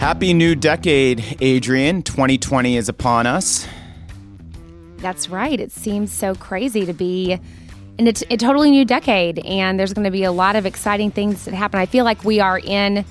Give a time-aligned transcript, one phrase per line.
[0.00, 2.02] Happy new decade, Adrienne.
[2.02, 3.66] 2020 is upon us.
[4.96, 5.60] That's right.
[5.60, 7.38] It seems so crazy to be
[7.98, 10.64] in a, t- a totally new decade, and there's going to be a lot of
[10.64, 11.78] exciting things that happen.
[11.78, 13.04] I feel like we are in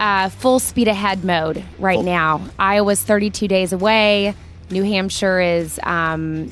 [0.00, 2.40] uh, full speed ahead mode right now.
[2.58, 4.34] Iowa's 32 days away.
[4.70, 6.50] New Hampshire is um,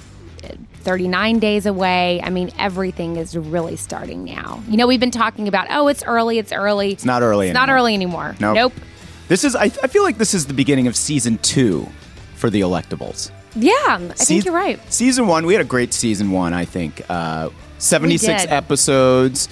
[0.83, 2.23] 39 days away.
[2.23, 4.63] I mean, everything is really starting now.
[4.69, 6.93] You know, we've been talking about, oh, it's early, it's early.
[6.93, 7.67] It's not early It's anymore.
[7.67, 8.37] not early anymore.
[8.39, 8.55] Nope.
[8.55, 8.73] Nope.
[9.29, 11.89] This is, I, I feel like this is the beginning of season two
[12.37, 13.31] for the electables.
[13.55, 14.79] Yeah, I think you're right.
[14.93, 17.03] Season one, we had a great season one, I think.
[17.09, 18.51] Uh, 76 did.
[18.53, 19.49] episodes.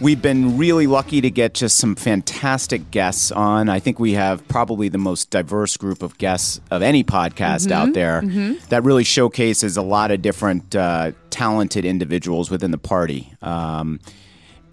[0.00, 3.68] We've been really lucky to get just some fantastic guests on.
[3.68, 7.72] I think we have probably the most diverse group of guests of any podcast Mm-hmm.
[7.72, 8.22] out there
[8.68, 13.32] that really showcases a lot of different uh, talented individuals within the party.
[13.42, 14.00] Um,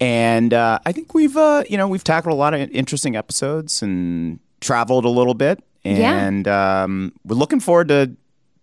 [0.00, 3.82] and uh, I think we've, uh, you know, we've tackled a lot of interesting episodes
[3.82, 5.62] and traveled a little bit.
[5.84, 6.18] Yeah.
[6.18, 8.10] And um, we're looking forward to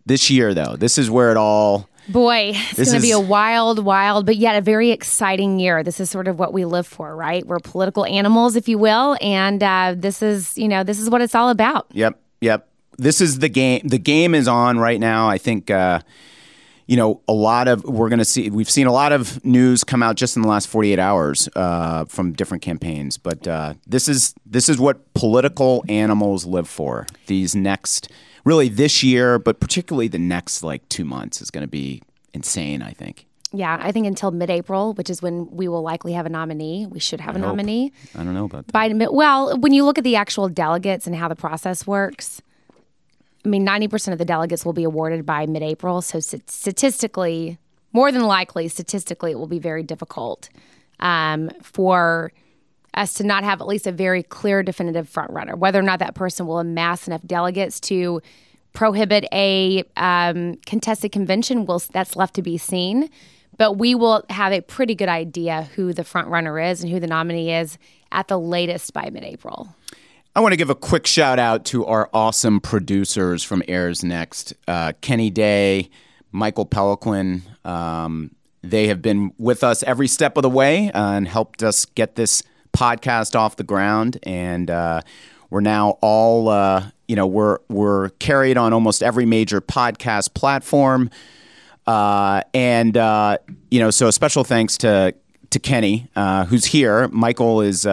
[0.06, 0.76] this year, though.
[0.76, 1.90] This is where it all.
[2.10, 5.84] Boy, it's going to be a wild, wild, but yet a very exciting year.
[5.84, 7.46] This is sort of what we live for, right?
[7.46, 11.22] We're political animals, if you will, and uh, this is, you know, this is what
[11.22, 11.88] it's all about.
[11.92, 12.70] Yep, yep.
[12.98, 13.82] This is the game.
[13.84, 15.28] The game is on right now.
[15.30, 15.70] I think.
[15.70, 16.00] Uh,
[16.88, 18.50] you know, a lot of we're going to see.
[18.50, 22.06] We've seen a lot of news come out just in the last 48 hours uh,
[22.06, 23.18] from different campaigns.
[23.18, 27.06] But uh, this is this is what political animals live for.
[27.28, 28.10] These next,
[28.46, 32.02] really this year, but particularly the next like two months is going to be
[32.34, 32.82] insane.
[32.82, 33.26] I think.
[33.54, 36.86] Yeah, I think until mid-April, which is when we will likely have a nominee.
[36.86, 38.74] We should have a nominee I don't know about that.
[38.74, 42.42] by mid- well, when you look at the actual delegates and how the process works.
[43.48, 46.02] I mean, 90% of the delegates will be awarded by mid April.
[46.02, 47.58] So, statistically,
[47.94, 50.50] more than likely, statistically, it will be very difficult
[51.00, 52.34] um, for
[52.94, 55.56] us to not have at least a very clear, definitive front runner.
[55.56, 58.22] Whether or not that person will amass enough delegates to
[58.74, 63.10] prohibit a um, contested convention, will that's left to be seen.
[63.58, 67.00] But we will have a pretty good idea who the front runner is and who
[67.00, 67.78] the nominee is
[68.12, 69.74] at the latest by mid April.
[70.38, 74.54] I want to give a quick shout out to our awesome producers from Airs Next
[74.68, 75.90] uh, Kenny Day,
[76.32, 77.42] Michael Peliquin.
[77.66, 81.86] Um, they have been with us every step of the way uh, and helped us
[81.86, 84.20] get this podcast off the ground.
[84.22, 85.02] And uh,
[85.50, 91.10] we're now all, uh, you know, we're, we're carried on almost every major podcast platform.
[91.88, 93.40] Uh, and uh,
[93.72, 95.16] you know, so a special thanks to
[95.50, 96.10] to Kenny,
[96.50, 97.08] who's here.
[97.08, 97.88] Michael is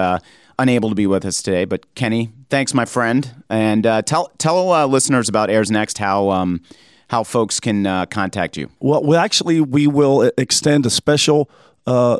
[0.58, 4.72] unable to be with us today, but Kenny, thanks, my friend, and uh, tell tell
[4.72, 6.62] uh, listeners about Airs Next how um,
[7.08, 8.70] how folks can uh, contact you.
[8.80, 11.50] Well, we actually we will extend a special
[11.86, 12.18] uh,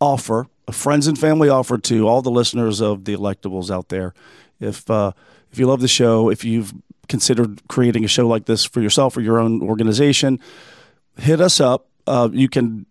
[0.00, 4.14] offer, a friends and family offer to all the listeners of the Electables out there.
[4.60, 5.12] If uh,
[5.52, 6.72] if you love the show, if you've
[7.08, 10.40] considered creating a show like this for yourself or your own organization,
[11.18, 11.86] hit us up.
[12.06, 12.86] Uh, you can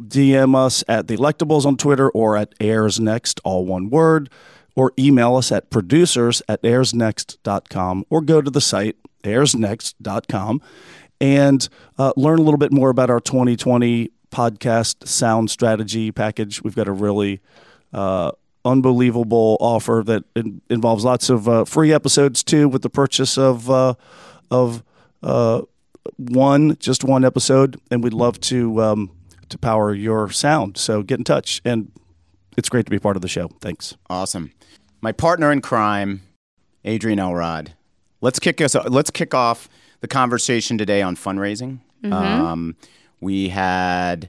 [0.00, 4.30] DM us at the Electables on Twitter or at Airs Next, all one word,
[4.74, 10.60] or email us at producers at airsnext.com or go to the site airsnext.com
[11.20, 11.68] and
[11.98, 16.62] uh, learn a little bit more about our 2020 podcast sound strategy package.
[16.62, 17.40] We've got a really
[17.92, 18.32] uh,
[18.64, 23.70] unbelievable offer that in- involves lots of uh, free episodes too with the purchase of
[23.70, 23.94] uh,
[24.50, 24.82] of
[25.22, 25.62] uh,
[26.16, 29.10] one just one episode, and we'd love to um,
[29.48, 30.76] to power your sound.
[30.76, 31.92] So get in touch, and
[32.56, 33.48] it's great to be part of the show.
[33.60, 33.96] Thanks.
[34.08, 34.52] Awesome,
[35.00, 36.22] my partner in crime,
[36.86, 37.74] Adrienne Elrod.
[38.20, 38.74] Let's kick us.
[38.74, 39.68] Let's kick off
[40.00, 41.80] the conversation today on fundraising.
[42.12, 42.76] Um,
[43.20, 44.28] we had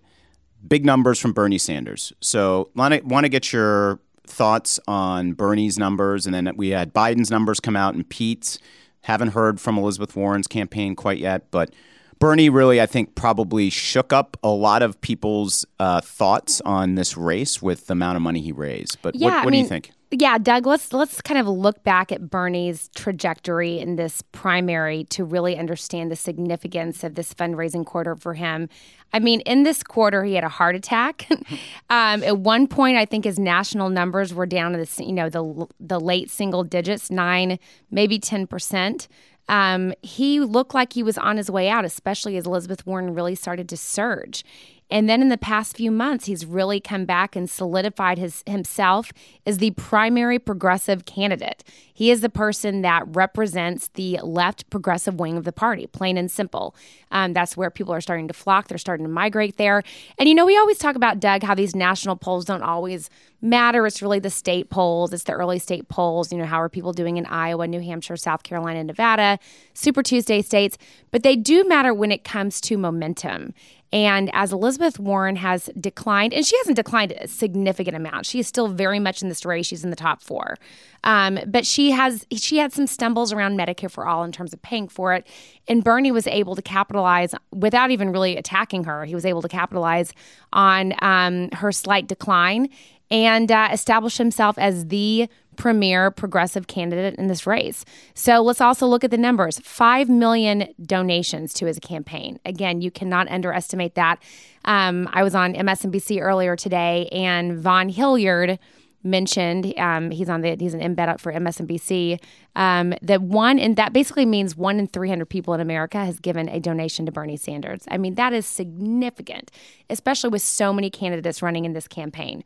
[0.68, 2.14] big numbers from Bernie Sanders.
[2.22, 7.60] So, want to get your thoughts on Bernie's numbers, and then we had Biden's numbers
[7.60, 8.60] come out and Pete's.
[9.02, 11.74] Haven't heard from Elizabeth Warren's campaign quite yet, but
[12.20, 17.16] Bernie really, I think, probably shook up a lot of people's uh, thoughts on this
[17.16, 18.98] race with the amount of money he raised.
[19.02, 19.92] But Yeah, what, what do you think?
[20.10, 25.26] Yeah, Doug, let's let's kind of look back at Bernie's trajectory in this primary to
[25.26, 28.70] really understand the significance of this fundraising quarter for him.
[29.12, 31.28] I mean, in this quarter, he had a heart attack.
[31.90, 35.28] um, at one point, I think his national numbers were down to the you know
[35.30, 37.60] the the late single digits, nine,
[37.92, 39.10] maybe ten percent.
[39.50, 43.36] Um, he looked like he was on his way out, especially as Elizabeth Warren really
[43.36, 44.44] started to surge.
[44.90, 49.12] And then in the past few months, he's really come back and solidified his himself
[49.46, 51.64] as the primary progressive candidate.
[51.94, 56.32] He is the person that represents the left progressive wing of the party, plain and
[56.32, 56.76] simple.
[57.12, 58.68] Um, that's where people are starting to flock.
[58.68, 59.84] They're starting to migrate there.
[60.18, 63.10] And you know, we always talk about Doug how these national polls don't always
[63.42, 63.86] matter.
[63.86, 65.14] It's really the state polls.
[65.14, 66.32] It's the early state polls.
[66.32, 69.40] You know, how are people doing in Iowa, New Hampshire, South Carolina, Nevada,
[69.74, 70.78] Super Tuesday states?
[71.12, 73.54] But they do matter when it comes to momentum.
[73.94, 78.48] And as Elizabeth Warren has declined, and she hasn't declined a significant amount, she is
[78.48, 79.66] still very much in this race.
[79.66, 80.58] She's in the top four,
[81.06, 84.62] um, but she has she had some stumbles around Medicare for all in terms of
[84.62, 85.26] paying for it.
[85.70, 89.06] And Bernie was able to capitalize without even really attacking her.
[89.06, 90.14] He was able to capitalize
[90.52, 92.70] on um, her slight decline
[93.10, 97.84] and uh, establish himself as the premier progressive candidate in this race.
[98.14, 102.40] So let's also look at the numbers 5 million donations to his campaign.
[102.46, 104.22] Again, you cannot underestimate that.
[104.66, 108.60] Um, I was on MSNBC earlier today, and Vaughn Hilliard
[109.04, 112.20] mentioned um, he's on the he's an embed up for MSNBC
[112.56, 116.50] um, that one and that basically means one in 300 people in America has given
[116.50, 117.84] a donation to Bernie Sanders.
[117.90, 119.52] I mean that is significant,
[119.90, 122.44] especially with so many candidates running in this campaign.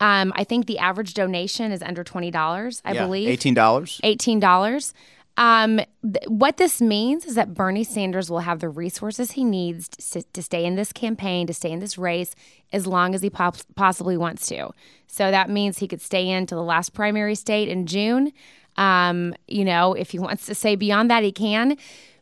[0.00, 2.80] Um, I think the average donation is under twenty dollars.
[2.84, 4.00] I Yeah, believe eighteen dollars.
[4.02, 4.92] eighteen dollars.
[5.36, 9.88] Um, th- what this means is that Bernie Sanders will have the resources he needs
[9.88, 12.34] to, to stay in this campaign, to stay in this race,
[12.72, 14.70] as long as he pop- possibly wants to.
[15.06, 18.32] So that means he could stay in to the last primary state in June.
[18.76, 21.76] Um, you know, if he wants to say beyond that, he can.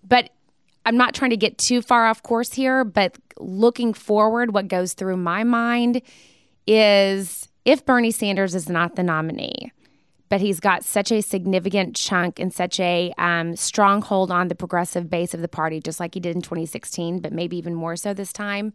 [0.06, 0.28] But
[0.84, 4.92] I'm not trying to get too far off course here, but looking forward, what goes
[4.92, 6.02] through my mind
[6.66, 9.72] is if Bernie Sanders is not the nominee,
[10.28, 15.10] but he's got such a significant chunk and such a um, stronghold on the progressive
[15.10, 18.14] base of the party, just like he did in 2016, but maybe even more so
[18.14, 18.72] this time.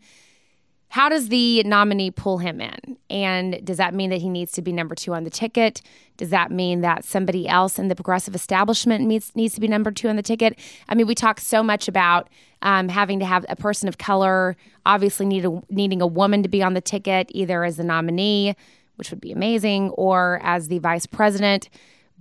[0.90, 2.98] How does the nominee pull him in?
[3.10, 5.82] And does that mean that he needs to be number two on the ticket?
[6.18, 9.92] Does that mean that somebody else in the progressive establishment needs, needs to be number
[9.92, 10.60] two on the ticket?
[10.90, 12.28] I mean, we talk so much about
[12.62, 16.50] um, having to have a person of color, obviously need a, needing a woman to
[16.50, 18.58] be on the ticket, either as the nominee,
[18.96, 21.70] which would be amazing, or as the vice president.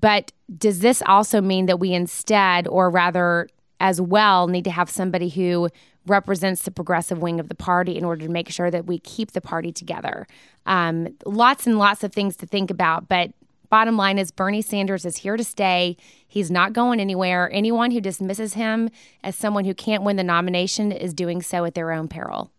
[0.00, 4.90] But does this also mean that we instead, or rather as well, need to have
[4.90, 5.68] somebody who
[6.06, 9.32] represents the progressive wing of the party in order to make sure that we keep
[9.32, 10.26] the party together?
[10.66, 13.32] Um, lots and lots of things to think about, but
[13.68, 15.96] bottom line is Bernie Sanders is here to stay.
[16.26, 17.50] He's not going anywhere.
[17.52, 18.90] Anyone who dismisses him
[19.22, 22.50] as someone who can't win the nomination is doing so at their own peril.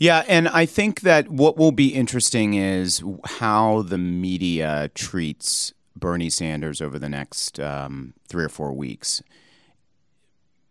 [0.00, 6.30] Yeah, and I think that what will be interesting is how the media treats Bernie
[6.30, 9.22] Sanders over the next um, three or four weeks.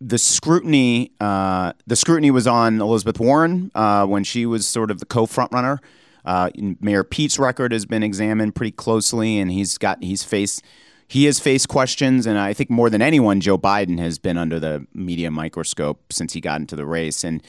[0.02, 5.00] The scrutiny, uh, the scrutiny was on Elizabeth Warren uh, when she was sort of
[5.00, 5.78] the co-frontrunner.
[6.26, 6.50] Uh,
[6.82, 10.64] Mayor Pete's record has been examined pretty closely, and he's got he's faced
[11.08, 14.60] he has faced questions, and I think more than anyone, Joe Biden has been under
[14.60, 17.24] the media microscope since he got into the race.
[17.24, 17.44] And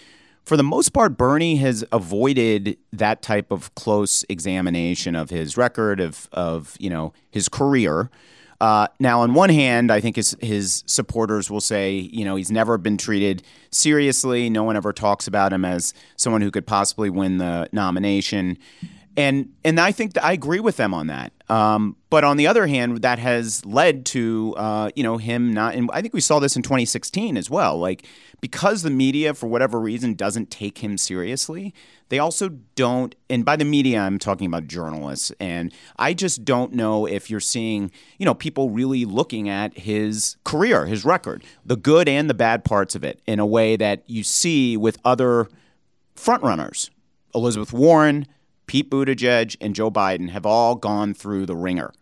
[0.50, 6.00] for the most part, Bernie has avoided that type of close examination of his record
[6.00, 8.10] of of you know his career.
[8.60, 12.50] Uh, now, on one hand, I think his his supporters will say, you know, he's
[12.50, 14.50] never been treated seriously.
[14.50, 18.58] No one ever talks about him as someone who could possibly win the nomination,
[19.16, 21.32] and and I think that I agree with them on that.
[21.50, 25.74] Um, but on the other hand, that has led to uh, you know him not.
[25.74, 27.76] And I think we saw this in 2016 as well.
[27.76, 28.06] Like
[28.40, 31.74] because the media, for whatever reason, doesn't take him seriously,
[32.08, 33.16] they also don't.
[33.28, 35.32] And by the media, I'm talking about journalists.
[35.40, 40.36] And I just don't know if you're seeing you know people really looking at his
[40.44, 44.04] career, his record, the good and the bad parts of it, in a way that
[44.06, 45.48] you see with other
[46.14, 46.90] frontrunners,
[47.34, 48.28] Elizabeth Warren.
[48.70, 51.92] Pete Buttigieg and Joe Biden have all gone through the ringer,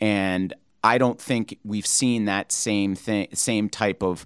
[0.00, 4.24] and I don't think we've seen that same thing, same type of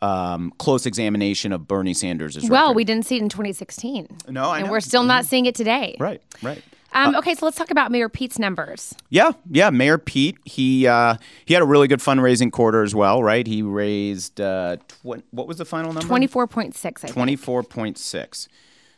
[0.00, 2.50] um, close examination of Bernie Sanders' record.
[2.50, 4.06] Well, Well, we didn't see it in 2016.
[4.28, 4.70] No, I and know.
[4.70, 5.96] we're still not seeing it today.
[5.98, 6.62] right, right.
[6.92, 8.94] Um, okay, so let's talk about Mayor Pete's numbers.
[9.08, 9.70] Yeah, yeah.
[9.70, 11.16] Mayor Pete, he uh,
[11.46, 13.44] he had a really good fundraising quarter as well, right?
[13.44, 16.08] He raised uh, tw- what was the final number?
[16.08, 17.12] 24.6, I think.
[17.12, 18.48] Twenty-four point six.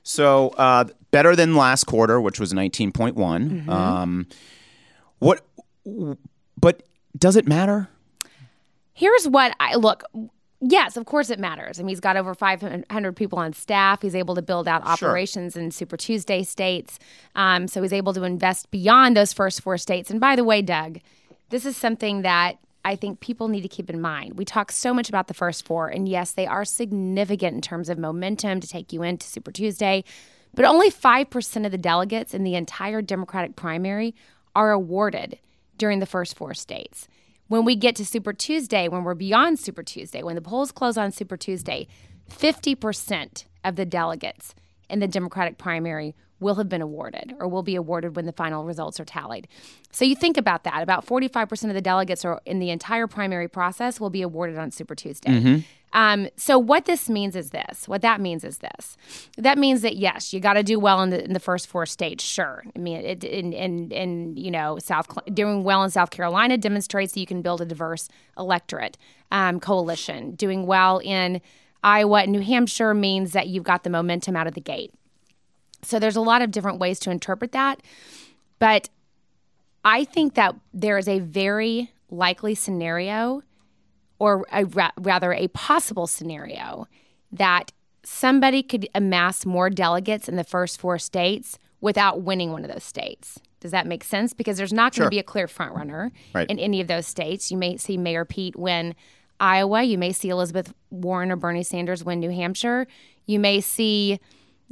[0.03, 3.71] So uh, better than last quarter, which was nineteen point Mm-hmm.
[3.71, 4.27] Um,
[5.19, 5.43] what?
[6.61, 6.83] But
[7.17, 7.89] does it matter?
[8.95, 10.05] Here's what I look.
[10.61, 11.81] Yes, of course it matters.
[11.81, 14.01] I mean, he's got over 500 people on staff.
[14.01, 15.09] He's able to build out Sure.
[15.09, 17.01] operations in Super Tuesday states.
[17.35, 20.09] Um, so he's able to invest beyond those first four states.
[20.09, 21.01] And by the way, Doug,
[21.51, 24.37] this is something that I think people need to keep in mind.
[24.37, 27.89] We talk so much about the first four, and yes, they are significant in terms
[27.89, 30.05] of momentum to take you into Super Tuesday.
[30.55, 34.15] But only 5% of the delegates in the entire Democratic primary
[34.55, 35.39] are awarded
[35.79, 37.09] during the first four states.
[37.49, 40.97] When we get to Super Tuesday, when we're beyond Super Tuesday, when the polls close
[40.97, 41.87] on Super Tuesday,
[42.31, 44.55] 50% of the delegates
[44.91, 48.65] in the Democratic primary will have been awarded or will be awarded when the final
[48.65, 49.49] results are tallied.
[49.93, 50.83] So you think about that.
[50.83, 54.71] About 45% of the delegates are in the entire primary process will be awarded on
[54.71, 55.31] Super Tuesday.
[55.31, 55.61] Mm-hmm.
[55.95, 57.87] Um, so what this means is this.
[57.87, 58.97] What that means is this.
[59.37, 61.87] That means that yes, you got to do well in the in the first four
[61.87, 62.25] states.
[62.25, 62.65] Sure.
[62.75, 67.13] I mean, it, in in in you know South doing well in South Carolina demonstrates
[67.13, 68.09] that you can build a diverse
[68.39, 68.97] electorate
[69.31, 70.35] um, coalition.
[70.35, 71.41] Doing well in
[71.83, 74.95] Iowa and New Hampshire means that you've got the momentum out of the gate.
[75.83, 77.81] So there's a lot of different ways to interpret that.
[78.59, 78.89] But
[79.85, 83.43] I think that there is a very likely scenario,
[84.19, 84.65] or a,
[84.99, 86.87] rather a possible scenario,
[87.33, 87.73] that
[88.05, 92.85] somebody could amass more delegates in the first four states without winning one of those
[92.85, 93.41] states.
[93.61, 94.33] Does that make sense?
[94.33, 95.11] Because there's not going to sure.
[95.11, 96.51] be a clear frontrunner right.
[96.51, 97.51] in any of those states.
[97.51, 98.95] You may see Mayor Pete win
[99.39, 99.83] Iowa.
[99.83, 102.87] You may see Elizabeth Warren or Bernie Sanders win New Hampshire.
[103.27, 104.21] You may see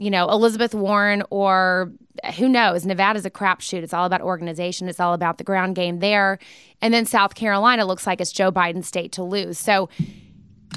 [0.01, 1.93] you know, Elizabeth Warren or
[2.25, 2.87] eh, who knows?
[2.87, 3.83] Nevada's a crapshoot.
[3.83, 4.89] It's all about organization.
[4.89, 6.39] It's all about the ground game there.
[6.81, 9.59] And then South Carolina looks like it's Joe Biden's state to lose.
[9.59, 9.91] So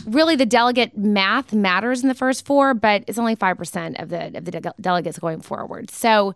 [0.05, 4.37] really the delegate math matters in the first four, but it's only 5% of the
[4.37, 5.89] of the de- delegates going forward.
[5.89, 6.35] So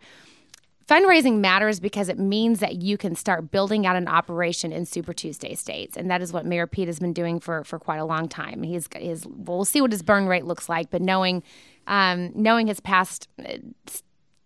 [0.87, 5.11] fundraising matters because it means that you can start building out an operation in Super
[5.11, 8.05] Tuesday states, and that is what Mayor Pete has been doing for for quite a
[8.05, 8.63] long time.
[8.63, 11.43] He's his we'll see what his burn rate looks like, but knowing
[11.87, 13.27] um, knowing his past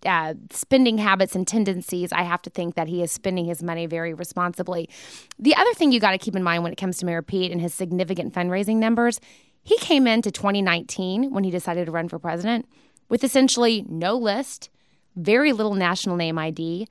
[0.05, 3.86] uh, spending habits and tendencies, I have to think that he is spending his money
[3.86, 4.89] very responsibly.
[5.38, 7.51] The other thing you got to keep in mind when it comes to Mayor Pete
[7.51, 9.19] and his significant fundraising numbers,
[9.63, 12.65] he came into 2019 when he decided to run for president
[13.10, 14.69] with essentially no list,
[15.15, 16.88] very little national name ID,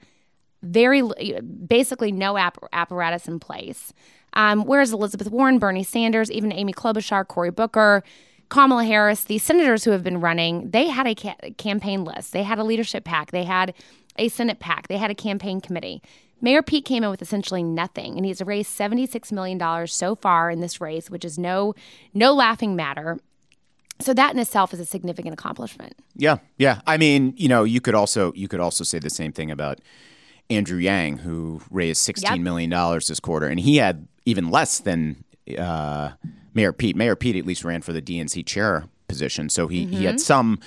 [0.62, 1.02] very
[1.66, 3.92] basically no app- apparatus in place.
[4.34, 8.04] Um, whereas Elizabeth Warren, Bernie Sanders, even Amy Klobuchar, Cory Booker,
[8.50, 12.32] Kamala Harris, the senators who have been running, they had a ca- campaign list.
[12.32, 13.72] They had a leadership PAC, They had
[14.16, 16.02] a Senate PAC, They had a campaign committee.
[16.42, 20.60] Mayor Pete came in with essentially nothing, and he's raised $76 million so far in
[20.60, 21.74] this race, which is no
[22.12, 23.18] no laughing matter.
[24.00, 25.94] So that in itself is a significant accomplishment.
[26.16, 26.80] Yeah, yeah.
[26.86, 29.80] I mean, you know, you could also you could also say the same thing about
[30.48, 32.40] Andrew Yang, who raised sixteen yep.
[32.40, 35.22] million dollars this quarter, and he had even less than
[35.58, 36.12] uh,
[36.54, 36.96] Mayor Pete.
[36.96, 39.92] Mayor Pete at least ran for the DNC chair position, so he, mm-hmm.
[39.92, 40.20] he had mm-hmm.
[40.20, 40.60] some.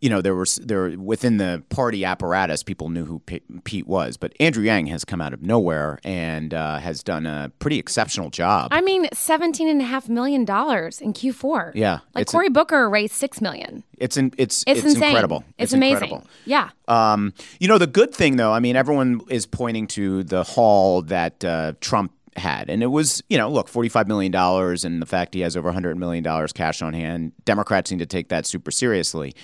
[0.00, 4.16] You know, there was there within the party apparatus, people knew who P- Pete was,
[4.16, 8.28] but Andrew Yang has come out of nowhere and uh, has done a pretty exceptional
[8.28, 8.70] job.
[8.72, 11.70] I mean, seventeen and a half million dollars in Q four.
[11.76, 13.84] Yeah, like Cory Booker raised six million.
[13.96, 15.44] It's in, it's it's, it's incredible.
[15.50, 16.08] It's, it's amazing.
[16.08, 16.26] Incredible.
[16.46, 16.70] Yeah.
[16.88, 21.02] Um, you know, the good thing though, I mean, everyone is pointing to the haul
[21.02, 22.70] that uh, Trump had.
[22.70, 25.96] And it was, you know, look, $45 million and the fact he has over $100
[25.96, 27.32] million cash on hand.
[27.44, 29.34] Democrats seem to take that super seriously.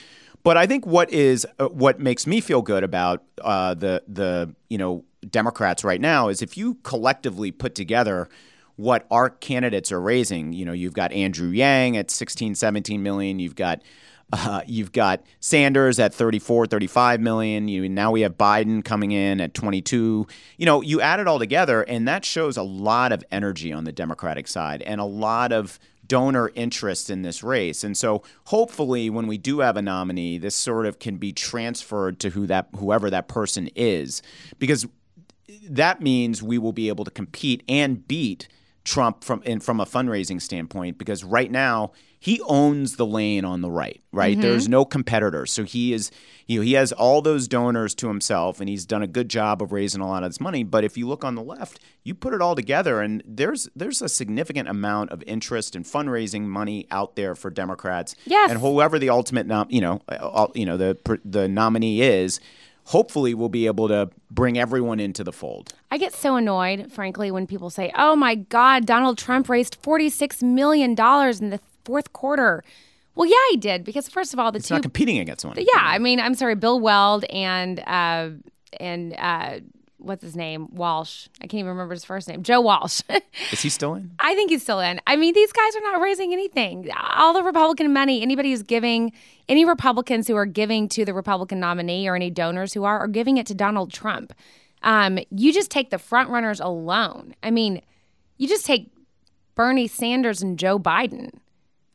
[0.43, 4.55] But I think what is uh, what makes me feel good about uh, the the
[4.71, 8.29] you know Democrats right now is if you collectively put together
[8.79, 10.53] what our candidates are raising.
[10.53, 13.41] You know, you've got Andrew Yang at 16, 17 million.
[13.41, 13.83] You've got
[14.33, 17.69] uh, you've got Sanders at 34, 35 million.
[17.69, 20.27] You now we have Biden coming in at 22.
[20.57, 23.85] You know, you add it all together, and that shows a lot of energy on
[23.85, 27.85] the Democratic side and a lot of donor interest in this race.
[27.85, 32.19] And so hopefully when we do have a nominee, this sort of can be transferred
[32.21, 34.23] to who that whoever that person is.
[34.59, 34.87] Because
[35.69, 38.49] that means we will be able to compete and beat
[38.85, 43.61] Trump from in, from a fundraising standpoint because right now he owns the lane on
[43.61, 44.33] the right, right?
[44.33, 44.43] Mm-hmm.
[44.43, 45.47] There's no competitor.
[45.47, 46.11] So he is,
[46.47, 49.63] you know, he has all those donors to himself and he's done a good job
[49.63, 50.65] of raising a lot of this money.
[50.65, 54.03] But if you look on the left, you put it all together and there's there's
[54.03, 58.17] a significant amount of interest in fundraising money out there for Democrats.
[58.25, 58.51] Yes.
[58.51, 62.41] And whoever the ultimate nom- you know, uh, you know, the the nominee is,
[62.85, 65.73] hopefully we'll be able to bring everyone into the fold.
[65.91, 70.43] I get so annoyed, frankly, when people say, "Oh my God, Donald Trump raised forty-six
[70.43, 72.63] million dollars in the fourth quarter.
[73.15, 75.57] Well, yeah, he did because first of all, the it's two not competing against one.
[75.57, 78.31] Yeah, I mean, I'm sorry, Bill Weld and uh,
[78.79, 79.61] and uh,
[79.97, 80.69] what's his name?
[80.75, 81.29] Walsh.
[81.39, 82.43] I can't even remember his first name.
[82.43, 83.01] Joe Walsh.
[83.53, 84.11] Is he still in?
[84.21, 85.01] I think he's still in.
[85.07, 86.91] I mean, these guys are not raising anything.
[87.17, 89.13] All the Republican money, anybody who's giving,
[89.49, 93.09] any Republicans who are giving to the Republican nominee or any donors who are, are
[93.09, 94.35] giving it to Donald Trump.
[94.83, 97.35] Um, you just take the front runners alone.
[97.43, 97.81] I mean,
[98.37, 98.93] you just take
[99.57, 101.31] Bernie Sanders and Joe Biden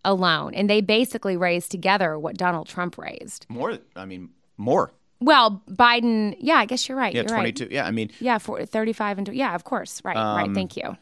[0.06, 3.46] alone, and they basically raised together what Donald Trump raised.
[3.50, 4.92] More, I mean, more.
[5.22, 7.14] Well, Biden, yeah, I guess you're right.
[7.14, 7.56] Yeah, you're right.
[7.56, 7.68] 22.
[7.74, 10.02] Yeah, I mean, Yeah, for 35 and yeah, of course.
[10.04, 10.54] Right, Um, right.
[10.54, 10.98] Thank you.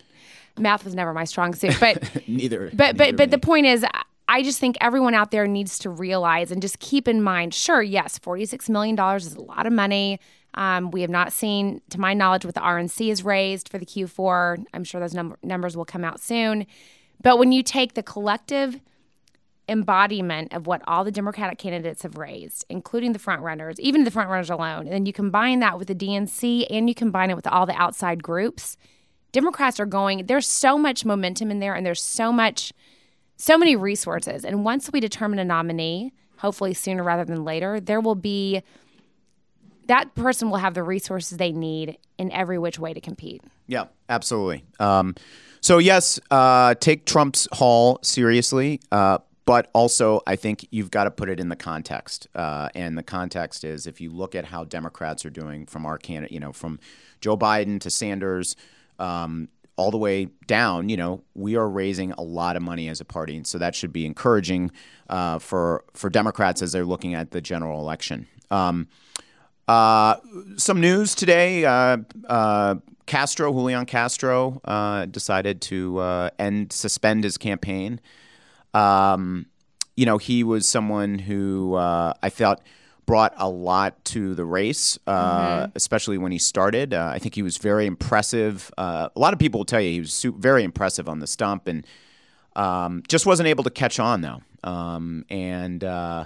[0.59, 2.69] Math was never my strong suit, but neither.
[2.73, 3.31] but neither but but me.
[3.31, 3.83] the point is
[4.27, 7.81] I just think everyone out there needs to realize and just keep in mind, sure,
[7.81, 10.19] yes, 46 million dollars is a lot of money.
[10.53, 13.85] Um, we have not seen, to my knowledge, what the RNC is raised for the
[13.85, 14.65] Q4.
[14.73, 16.67] I'm sure those num- numbers will come out soon.
[17.23, 18.79] But when you take the collective
[19.69, 24.49] embodiment of what all the Democratic candidates have raised, including the frontrunners, even the frontrunners
[24.49, 27.65] alone, and then you combine that with the DNC and you combine it with all
[27.65, 28.77] the outside groups,
[29.31, 32.73] Democrats are going, there's so much momentum in there and there's so much,
[33.37, 34.43] so many resources.
[34.43, 38.61] And once we determine a nominee, hopefully sooner rather than later, there will be,
[39.87, 43.41] that person will have the resources they need in every which way to compete.
[43.67, 44.65] Yeah, absolutely.
[44.79, 45.15] Um,
[45.61, 51.11] so yes, uh, take Trump's haul seriously, uh, but also I think you've got to
[51.11, 52.27] put it in the context.
[52.35, 55.97] Uh, and the context is if you look at how Democrats are doing from our
[55.97, 56.79] candidate, you know, from
[57.19, 58.55] Joe Biden to Sanders.
[58.99, 63.01] Um, all the way down, you know, we are raising a lot of money as
[63.01, 64.69] a party, and so that should be encouraging
[65.09, 68.27] uh, for for Democrats as they're looking at the general election.
[68.51, 68.87] Um,
[69.67, 70.17] uh,
[70.57, 77.99] some news today: uh, uh, Castro, Julian Castro, uh, decided to end, suspend his campaign.
[78.73, 79.47] Um,
[79.95, 82.61] you know, he was someone who uh, I felt
[83.05, 86.93] brought a lot to the race, uh, especially when he started.
[86.93, 88.71] Uh, I think he was very impressive.
[88.77, 91.27] Uh, a lot of people will tell you he was su- very impressive on the
[91.27, 91.85] stump, and
[92.55, 94.41] um, just wasn't able to catch on though.
[94.63, 96.25] Um, and uh,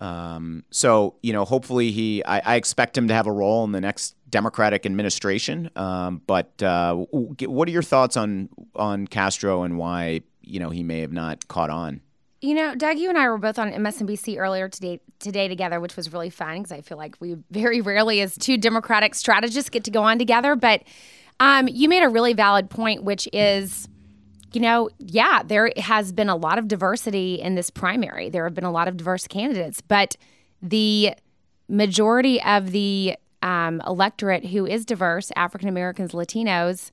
[0.00, 3.72] um, so, you know, hopefully he, I, I expect him to have a role in
[3.72, 5.70] the next Democratic administration.
[5.76, 10.82] Um, but uh, what are your thoughts on on Castro and why you know he
[10.82, 12.00] may have not caught on?
[12.42, 15.96] You know, Doug, you and I were both on MSNBC earlier today today together, which
[15.96, 19.84] was really fun because I feel like we very rarely, as two Democratic strategists, get
[19.84, 20.56] to go on together.
[20.56, 20.84] But
[21.38, 23.88] um, you made a really valid point, which is,
[24.52, 28.30] you know, yeah, there has been a lot of diversity in this primary.
[28.30, 30.16] There have been a lot of diverse candidates, but
[30.62, 31.14] the
[31.68, 36.90] majority of the um, electorate who is diverse, African Americans, Latinos,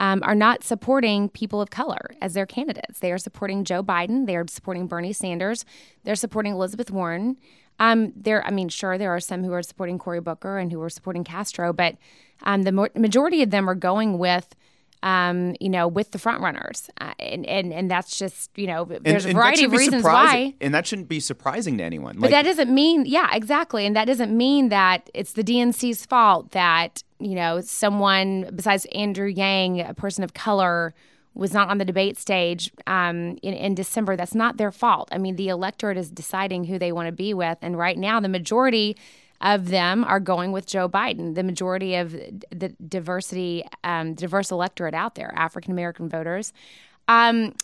[0.00, 3.00] um, are not supporting people of color as their candidates.
[3.00, 4.26] They are supporting Joe Biden.
[4.26, 5.64] They are supporting Bernie Sanders.
[6.04, 7.36] They're supporting Elizabeth Warren.
[7.78, 10.80] Um, there, I mean, sure, there are some who are supporting Cory Booker and who
[10.82, 11.96] are supporting Castro, but
[12.42, 14.54] um, the mo- majority of them are going with,
[15.02, 18.84] um, you know, with the front runners, uh, and, and and that's just, you know,
[18.84, 20.54] there's And- a variety of reasons surprising- why.
[20.60, 22.16] and that shouldn't be surprising to anyone.
[22.18, 23.86] But that doesn't mean, yeah, exactly.
[23.86, 29.28] And that doesn't mean that it's the DNC's fault that, you know, someone besides Andrew
[29.28, 30.94] Yang, a person of color,
[31.34, 34.16] was not on the debate stage um, in, in December.
[34.16, 35.08] That's not their fault.
[35.12, 37.56] I mean, the electorate is deciding who they want to be with.
[37.62, 38.96] And right now, the majority
[39.40, 41.34] of them are going with Joe Biden.
[41.34, 46.52] The majority of the diversity, um, diverse electorate out there, African American voters.
[47.08, 47.54] Um,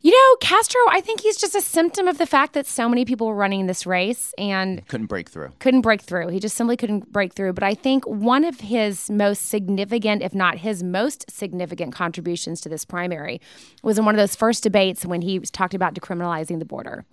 [0.00, 3.04] you know, Castro, I think he's just a symptom of the fact that so many
[3.04, 5.50] people were running this race and couldn't break through.
[5.58, 6.28] couldn't break through.
[6.28, 7.52] He just simply couldn't break through.
[7.52, 12.68] But I think one of his most significant, if not his most significant contributions to
[12.68, 13.40] this primary
[13.82, 17.04] was in one of those first debates when he talked about decriminalizing the border.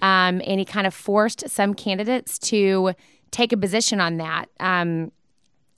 [0.00, 2.92] Um, and he kind of forced some candidates to
[3.30, 4.46] take a position on that.
[4.60, 5.12] Um,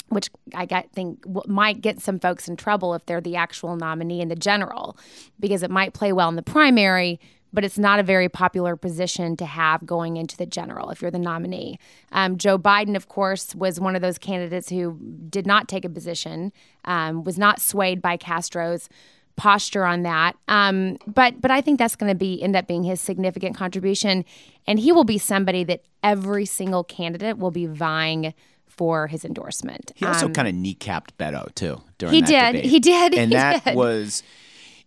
[0.08, 4.20] which I got, think might get some folks in trouble if they're the actual nominee
[4.20, 4.96] in the general,
[5.38, 7.20] because it might play well in the primary,
[7.52, 11.12] but it's not a very popular position to have going into the general if you're
[11.12, 11.78] the nominee.
[12.10, 15.88] Um, Joe Biden, of course, was one of those candidates who did not take a
[15.88, 16.52] position,
[16.84, 18.88] um, was not swayed by Castro's
[19.36, 20.36] posture on that.
[20.48, 24.24] Um, but but I think that's going to be end up being his significant contribution,
[24.66, 28.34] and he will be somebody that every single candidate will be vying
[28.66, 29.92] for his endorsement.
[29.96, 32.52] He also Um, kind of kneecapped Beto too during He that did.
[32.58, 32.70] debate.
[32.70, 33.14] He did.
[33.18, 33.76] and He that did.
[33.76, 34.22] was,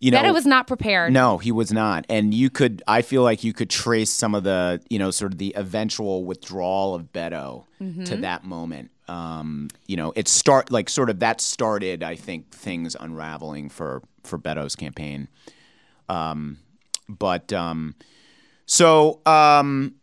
[0.00, 1.12] you know, Beto was not prepared.
[1.12, 2.04] No, he was not.
[2.08, 5.32] And you could, I feel like you could trace some of the, you know, sort
[5.32, 8.04] of the eventual withdrawal of Beto Mm-hmm.
[8.04, 8.90] to that moment.
[9.08, 14.02] Um, you know, it start like sort of that started, I think, things unraveling for
[14.22, 15.28] for Beto's campaign.
[16.08, 16.56] Um,
[17.08, 17.94] but um,
[18.66, 19.94] so um,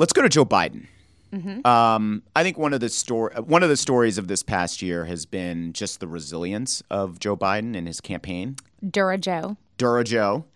[0.00, 0.86] let's go to Joe Biden.
[1.64, 5.04] Um, I think one of the story, one of the stories of this past year
[5.04, 8.56] has been just the resilience of Joe Biden and his campaign.
[8.84, 9.56] Dura Joe.
[9.76, 10.46] Dura Joe,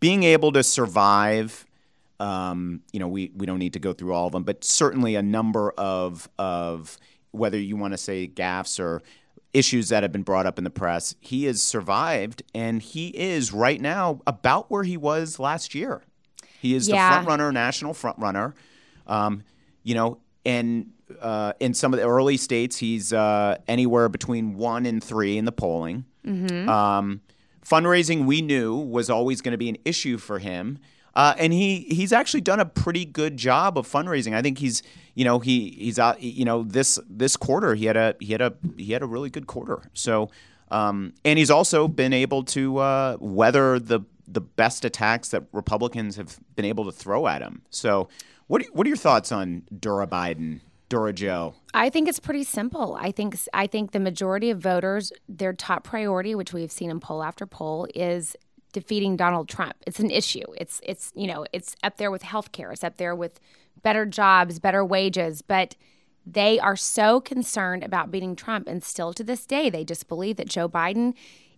[0.00, 1.66] being able to survive.
[2.18, 5.14] Um, you know, we, we don't need to go through all of them, but certainly
[5.14, 6.98] a number of of
[7.30, 9.02] whether you want to say gaffes or
[9.52, 11.14] issues that have been brought up in the press.
[11.20, 16.02] He has survived, and he is right now about where he was last year.
[16.60, 17.08] He is Yeah.
[17.08, 18.54] the front runner, national front runner.
[19.08, 19.42] Um,
[19.82, 20.90] you know, and
[21.20, 25.44] uh, in some of the early states, he's uh, anywhere between one and three in
[25.44, 26.04] the polling.
[26.68, 27.20] Um,
[27.64, 30.78] fundraising, we knew, was always going to be an issue for him.
[31.14, 34.34] Uh, and he he's actually done a pretty good job of fundraising.
[34.34, 34.82] I think he's
[35.14, 38.40] you know he he's out you know this this quarter he had a he had
[38.40, 39.90] a he had a really good quarter.
[39.94, 40.30] So
[40.70, 46.16] um, and he's also been able to uh, weather the the best attacks that Republicans
[46.16, 47.62] have been able to throw at him.
[47.70, 48.08] So
[48.48, 51.54] what are, what are your thoughts on Dora Biden, Dora Joe?
[51.72, 52.96] I think it's pretty simple.
[53.00, 56.98] I think I think the majority of voters, their top priority, which we've seen in
[56.98, 58.34] poll after poll, is
[58.72, 59.74] defeating Donald Trump.
[59.86, 60.44] It's an issue.
[60.56, 62.72] It's it's you know it's up there with healthcare.
[62.72, 63.38] It's up there with
[63.82, 65.76] better jobs, better wages, but.
[66.30, 70.36] They are so concerned about beating Trump, and still to this day, they just believe
[70.36, 71.14] that Joe Biden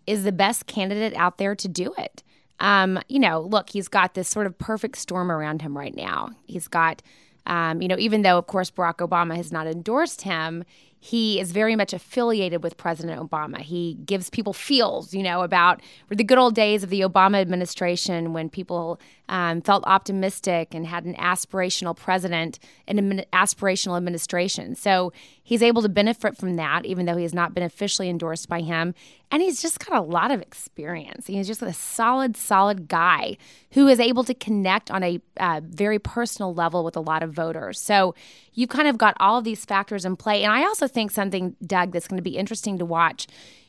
[0.07, 2.23] is the best candidate out there to do it.
[2.61, 6.31] Um, you know, look, he's got this sort of perfect storm around him right now.
[6.47, 7.03] He's got,
[7.47, 10.65] um, you know, even though, of course, Barack Obama has not endorsed him,
[11.03, 13.59] he is very much affiliated with President Obama.
[13.59, 18.35] He gives people feels, you know, about the good old days of the Obama administration
[18.35, 24.75] when people um, felt optimistic and had an aspirational president and an aspirational administration.
[24.75, 25.11] So
[25.43, 28.61] he's able to benefit from that, even though he has not been officially endorsed by
[28.61, 28.95] him.
[29.31, 31.29] And he's just got a lot of experience.
[31.29, 33.37] He's just a solid, solid guy
[33.73, 37.33] who is able to connect on a uh, very personal level with a lot of
[37.33, 37.79] voters.
[37.79, 38.15] So
[38.55, 40.43] you've kind of got all of these factors in play.
[40.43, 43.29] And I also think something, Doug, that's going to be interesting to watch.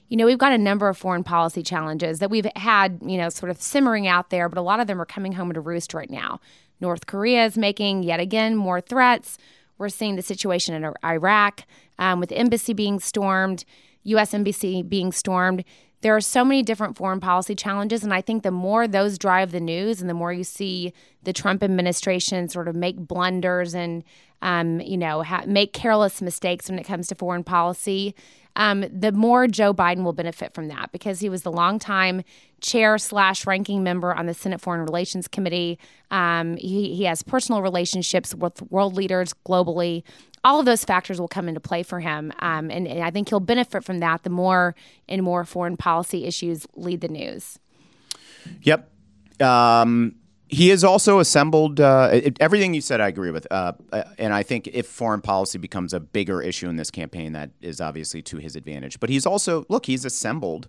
[0.09, 3.29] You know, we've got a number of foreign policy challenges that we've had, you know,
[3.29, 5.93] sort of simmering out there, but a lot of them are coming home to roost
[5.93, 6.41] right now.
[6.81, 9.37] North Korea is making yet again more threats.
[9.77, 11.63] We're seeing the situation in Iraq
[11.97, 13.63] um, with embassy being stormed,
[14.03, 14.33] U.S.
[14.33, 15.63] embassy being stormed.
[16.01, 19.51] There are so many different foreign policy challenges, and I think the more those drive
[19.51, 24.03] the news, and the more you see the Trump administration sort of make blunders and
[24.41, 28.15] um, you know ha- make careless mistakes when it comes to foreign policy,
[28.55, 32.23] um, the more Joe Biden will benefit from that because he was the longtime
[32.59, 35.79] chair slash ranking member on the Senate Foreign Relations Committee.
[36.11, 40.03] Um, he, he has personal relationships with world leaders globally.
[40.43, 43.29] All of those factors will come into play for him, um, and, and I think
[43.29, 44.23] he'll benefit from that.
[44.23, 44.75] The more
[45.07, 47.59] and more foreign policy issues lead the news.
[48.63, 48.89] Yep.
[49.39, 50.15] Um,
[50.51, 52.99] he has also assembled uh, it, everything you said.
[52.99, 56.67] I agree with, uh, uh, and I think if foreign policy becomes a bigger issue
[56.69, 58.99] in this campaign, that is obviously to his advantage.
[58.99, 60.67] But he's also look, he's assembled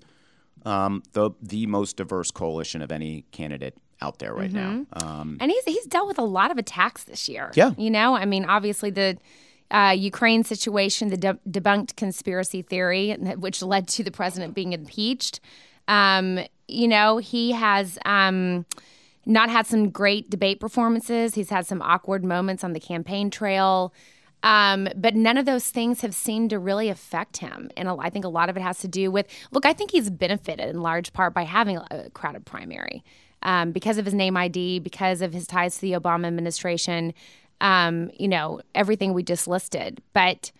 [0.64, 4.87] um, the the most diverse coalition of any candidate out there right now.
[4.92, 7.51] Um, And he's he's dealt with a lot of attacks this year.
[7.55, 7.73] Yeah.
[7.77, 9.18] you know, I mean, obviously the.
[9.71, 15.40] Uh, Ukraine situation, the de- debunked conspiracy theory, which led to the president being impeached.
[15.88, 18.66] Um, you know, he has um,
[19.24, 21.35] not had some great debate performances.
[21.35, 23.92] He's had some awkward moments on the campaign trail.
[24.42, 27.70] Um, but none of those things have seemed to really affect him.
[27.76, 30.11] And I think a lot of it has to do with look, I think he's
[30.11, 33.04] benefited in large part by having a crowded primary
[33.42, 37.14] um, because of his name ID, because of his ties to the Obama administration,
[37.61, 40.02] um, you know, everything we just listed.
[40.12, 40.50] But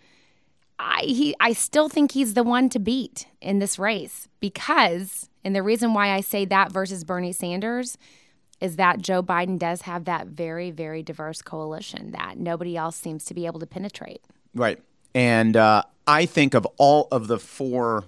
[0.79, 5.55] I, he, I still think he's the one to beat in this race because, and
[5.55, 7.97] the reason why I say that versus Bernie Sanders
[8.63, 13.25] is that Joe Biden does have that very, very diverse coalition that nobody else seems
[13.25, 14.21] to be able to penetrate.
[14.55, 14.81] Right.
[15.13, 18.05] And uh, I think of all of the four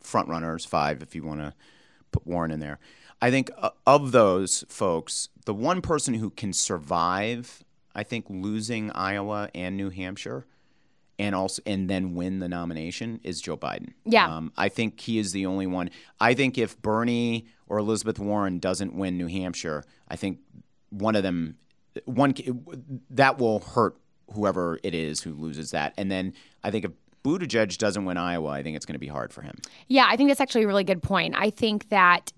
[0.00, 1.54] frontrunners, five if you want to
[2.12, 2.78] put Warren in there,
[3.20, 8.92] I think uh, of those folks, the one person who can survive, I think, losing
[8.92, 10.46] Iowa and New Hampshire.
[11.18, 13.94] And also, and then win the nomination is Joe Biden.
[14.04, 14.26] Yeah.
[14.36, 15.90] um, I think he is the only one.
[16.20, 20.40] I think if Bernie or Elizabeth Warren doesn't win New Hampshire, I think
[20.90, 21.56] one of them,
[22.04, 22.34] one
[23.10, 23.96] that will hurt
[24.34, 25.94] whoever it is who loses that.
[25.96, 26.90] And then I think if
[27.24, 29.56] Buttigieg doesn't win Iowa, I think it's going to be hard for him.
[29.88, 31.34] Yeah, I think that's actually a really good point.
[31.36, 32.32] I think that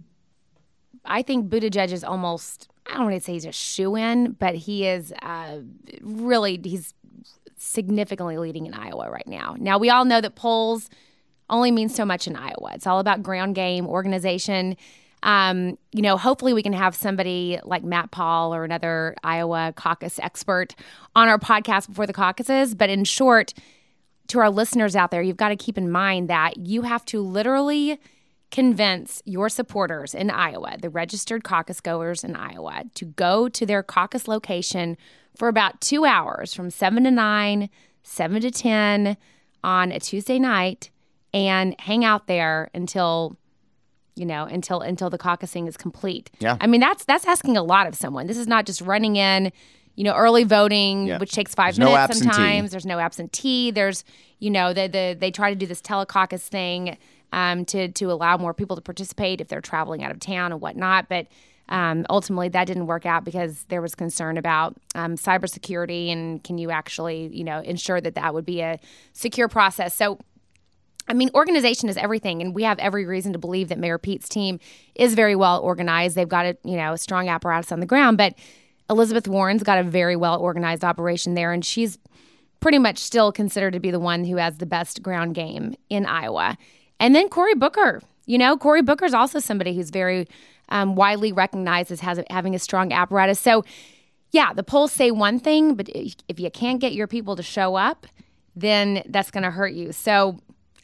[1.04, 4.54] I think Buttigieg is almost I don't want to say he's a shoe in, but
[4.54, 5.58] he is uh,
[6.00, 6.94] really he's
[7.60, 9.56] significantly leading in Iowa right now.
[9.58, 10.88] Now we all know that polls
[11.50, 12.72] only mean so much in Iowa.
[12.74, 14.76] It's all about ground game, organization.
[15.22, 20.18] Um, you know, hopefully we can have somebody like Matt Paul or another Iowa caucus
[20.20, 20.74] expert
[21.16, 22.74] on our podcast before the caucuses.
[22.74, 23.54] But in short,
[24.28, 27.20] to our listeners out there, you've got to keep in mind that you have to
[27.20, 27.98] literally
[28.50, 33.82] convince your supporters in Iowa, the registered caucus goers in Iowa, to go to their
[33.82, 34.96] caucus location
[35.38, 37.70] for about two hours from 7 to 9,
[38.02, 39.16] 7 to 10
[39.64, 40.90] on a Tuesday night
[41.32, 43.36] and hang out there until
[44.16, 46.56] you know until until the caucusing is complete Yeah.
[46.60, 49.52] i mean that's that's asking a lot of someone this is not just running in
[49.94, 51.18] you know, early voting, Yeah.
[51.18, 52.32] which takes five There's no minutes absentee.
[52.34, 52.70] sometimes.
[52.70, 53.72] There's no absentee.
[53.72, 54.04] There's,
[54.38, 56.96] you know, the, the they try to do this telecaucus thing
[57.32, 60.60] um, to to allow more people to participate if they're traveling out of town and
[60.60, 61.08] whatnot.
[61.08, 61.26] But
[61.68, 66.58] um, ultimately, that didn't work out because there was concern about um, cybersecurity and can
[66.58, 68.78] you actually, you know, ensure that that would be a
[69.12, 69.94] secure process.
[69.94, 70.18] So
[71.08, 74.28] I mean, organization is everything, and we have every reason to believe that Mayor Pete's
[74.28, 74.60] team
[74.94, 76.14] is very well organized.
[76.14, 78.34] They've got a you know a strong apparatus on the ground, but
[78.90, 81.98] Elizabeth Warren's got a very well organized operation there, and she's
[82.60, 86.04] pretty much still considered to be the one who has the best ground game in
[86.04, 86.58] Iowa.
[87.00, 90.26] And then Cory Booker, you know, Cory Booker's also somebody who's very
[90.68, 93.38] um, widely recognized as has, having a strong apparatus.
[93.38, 93.64] So,
[94.30, 97.76] yeah, the polls say one thing, but if you can't get your people to show
[97.76, 98.06] up,
[98.54, 99.92] then that's going to hurt you.
[99.92, 100.38] So,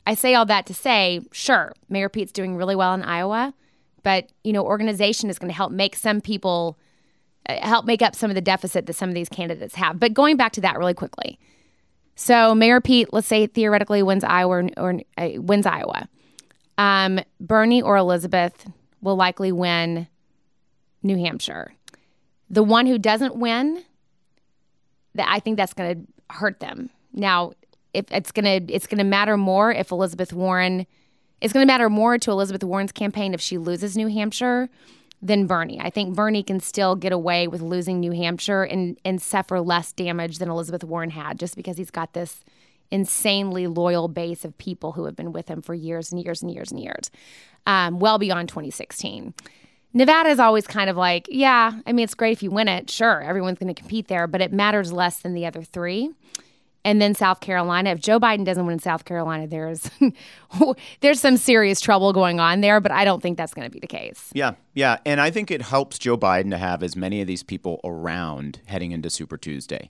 [0.06, 3.54] I say all that to say, sure, Mayor Pete's doing really well in Iowa,
[4.02, 6.78] but you know, organization is going to help make some people
[7.48, 9.98] uh, help make up some of the deficit that some of these candidates have.
[9.98, 11.38] But going back to that really quickly,
[12.16, 16.08] so Mayor Pete, let's say theoretically wins Iowa or, or uh, wins Iowa,
[16.78, 18.66] um, Bernie or Elizabeth
[19.04, 20.08] will likely win
[21.02, 21.74] New Hampshire.
[22.50, 23.84] The one who doesn't win,
[25.14, 26.90] that I think that's going to hurt them.
[27.12, 27.52] Now,
[27.92, 30.86] if it's going to it's going to matter more if Elizabeth Warren
[31.40, 34.68] it's going to matter more to Elizabeth Warren's campaign if she loses New Hampshire
[35.20, 35.78] than Bernie.
[35.80, 39.92] I think Bernie can still get away with losing New Hampshire and and suffer less
[39.92, 42.44] damage than Elizabeth Warren had just because he's got this
[42.90, 46.50] insanely loyal base of people who have been with him for years and years and
[46.52, 47.10] years and years,
[47.66, 49.34] um, well beyond 2016.
[49.96, 52.90] Nevada is always kind of like, yeah, I mean, it's great if you win it.
[52.90, 56.10] Sure, everyone's going to compete there, but it matters less than the other three.
[56.86, 57.90] And then South Carolina.
[57.90, 59.88] If Joe Biden doesn't win in South Carolina, there's
[61.00, 62.78] there's some serious trouble going on there.
[62.78, 64.28] But I don't think that's going to be the case.
[64.34, 67.42] Yeah, yeah, and I think it helps Joe Biden to have as many of these
[67.42, 69.88] people around heading into Super Tuesday.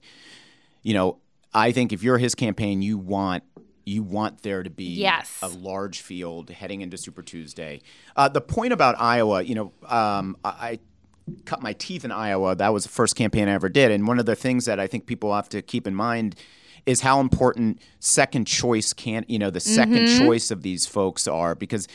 [0.85, 1.17] You know,
[1.55, 3.45] I think if you're his campaign, you want
[3.87, 5.39] you want there to be Yes.
[5.43, 7.83] a large field heading into Super Tuesday.
[8.17, 10.49] Uh, the point about Iowa, you know, um, I.
[10.51, 10.79] I
[11.47, 12.55] cut my teeth in Iowa.
[12.55, 13.91] That was the first campaign I ever did.
[13.91, 16.37] And one of the things that I think people have to keep in mind
[16.85, 21.55] is how important second choice can you know the 2nd choice of these folks are
[21.55, 21.89] because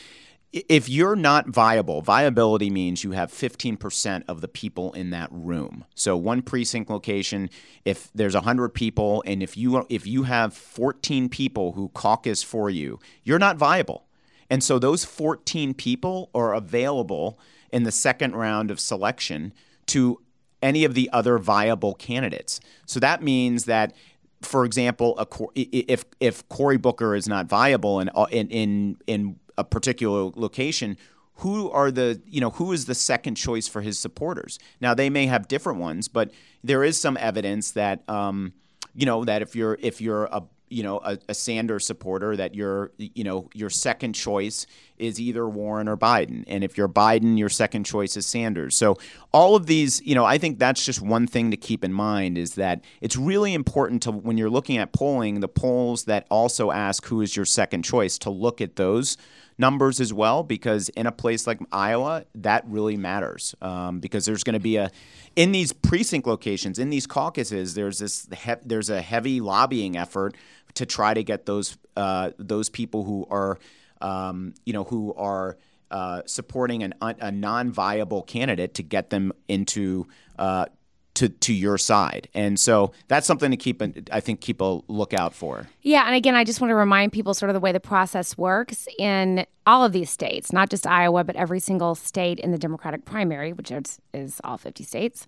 [0.52, 5.84] if you're not viable, viability means you have 15% of the people in that room.
[5.94, 7.50] So one precinct location,
[7.84, 12.68] if there's 100 people and if you if you have 14 people who caucus for
[12.68, 14.06] you, you're not viable.
[14.48, 17.38] And so those 14 people are available
[17.70, 19.52] in the second round of selection
[19.86, 20.20] to
[20.62, 22.60] any of the other viable candidates.
[22.86, 23.94] So that means that,
[24.42, 29.39] for example, a, if if Cory Booker is not viable in uh, in in, in
[29.60, 30.96] a particular location,
[31.36, 34.58] who are the you know who is the second choice for his supporters?
[34.80, 36.30] Now they may have different ones, but
[36.64, 38.52] there is some evidence that um,
[38.94, 42.54] you know that if you're if you're a you know a, a Sanders supporter that
[42.54, 44.66] your you know your second choice
[45.00, 46.44] is either Warren or Biden.
[46.46, 48.76] And if you're Biden your second choice is Sanders.
[48.76, 48.96] So
[49.32, 52.38] all of these you know I think that's just one thing to keep in mind
[52.38, 56.70] is that it's really important to when you're looking at polling the polls that also
[56.70, 59.16] ask who is your second choice to look at those
[59.58, 64.42] numbers as well because in a place like Iowa that really matters um, because there's
[64.42, 64.90] going to be a
[65.36, 70.34] in these precinct locations in these caucuses there's this he- there's a heavy lobbying effort
[70.74, 73.58] to try to get those uh, those people who are
[74.00, 75.56] um, you know who are
[75.90, 80.06] uh, supporting an, a non-viable candidate to get them into
[80.38, 80.66] uh,
[81.14, 83.82] to to your side and so that's something to keep
[84.12, 87.34] I think keep a lookout for Yeah, and again, I just want to remind people
[87.34, 91.24] sort of the way the process works in all of these states, not just Iowa,
[91.24, 95.26] but every single state in the Democratic primary, which is, is all 50 states.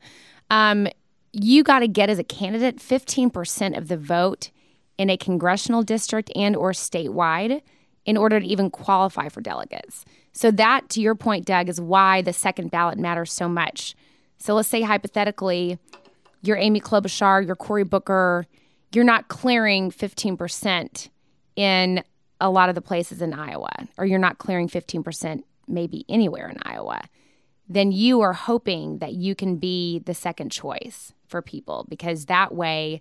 [0.51, 0.89] Um,
[1.33, 4.51] you got to get as a candidate 15% of the vote
[4.99, 7.63] in a congressional district and or statewide
[8.05, 10.05] in order to even qualify for delegates.
[10.33, 13.95] So that, to your point, Doug, is why the second ballot matters so much.
[14.39, 15.79] So let's say hypothetically,
[16.43, 18.47] you're Amy Klobuchar, you're Cory Booker,
[18.93, 21.09] you're not clearing 15%
[21.57, 22.03] in
[22.41, 26.59] a lot of the places in Iowa, or you're not clearing 15% maybe anywhere in
[26.63, 27.03] Iowa,
[27.69, 32.55] then you are hoping that you can be the second choice for people because that
[32.55, 33.01] way,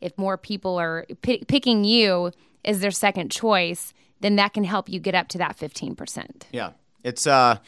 [0.00, 2.30] if more people are pi picking you
[2.64, 3.94] as their second choice,
[4.24, 6.44] then that can help you get up to that 15%.
[6.50, 6.70] Yeah,
[7.02, 7.58] it's uh,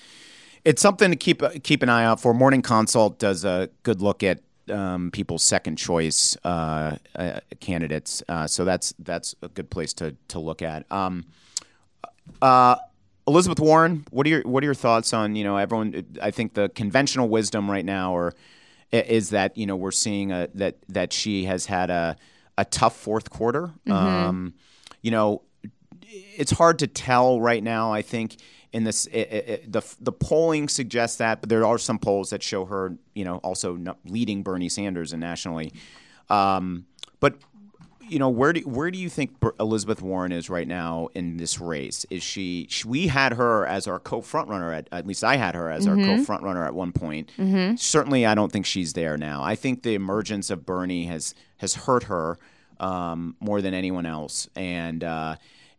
[0.65, 2.33] it's something to keep keep an eye out for.
[2.33, 4.41] Morning Consult does a good look at
[4.71, 10.17] um, people's second choice uh, uh, candidates, uh, so that's that's a good place to
[10.29, 10.91] to look at.
[10.91, 11.27] Um,
[12.41, 12.77] uh,
[13.29, 16.07] Elizabeth Warren, what are your what are your thoughts on you know everyone?
[16.23, 18.35] I think the conventional wisdom right now, or
[18.91, 22.17] is that you know we're seeing a, that that she has had a
[22.57, 23.73] a tough fourth quarter.
[23.89, 24.55] Um,
[25.03, 25.43] you know,
[26.09, 27.93] it's hard to tell right now.
[27.93, 28.37] I think
[28.73, 32.31] in this, i i i the the polling suggests that, but there are some polls
[32.31, 35.73] that show her, you know, also leading Bernie Sanders and nationally.
[36.29, 36.87] Um,
[37.21, 37.35] but
[38.09, 41.59] you know, where do where do you think Elizabeth Warren is right now in this
[41.61, 42.07] race?
[42.09, 42.69] Is she?
[42.71, 44.77] sh- We had her as our co frontrunner.
[44.77, 47.31] At, at least I had her as our co frontrunner at one point.
[47.77, 49.43] Certainly, I don't think she's there now.
[49.43, 52.39] I think the emergence of Bernie has has hurt her
[52.79, 55.03] um, more than anyone else, and.
[55.03, 55.37] Uh,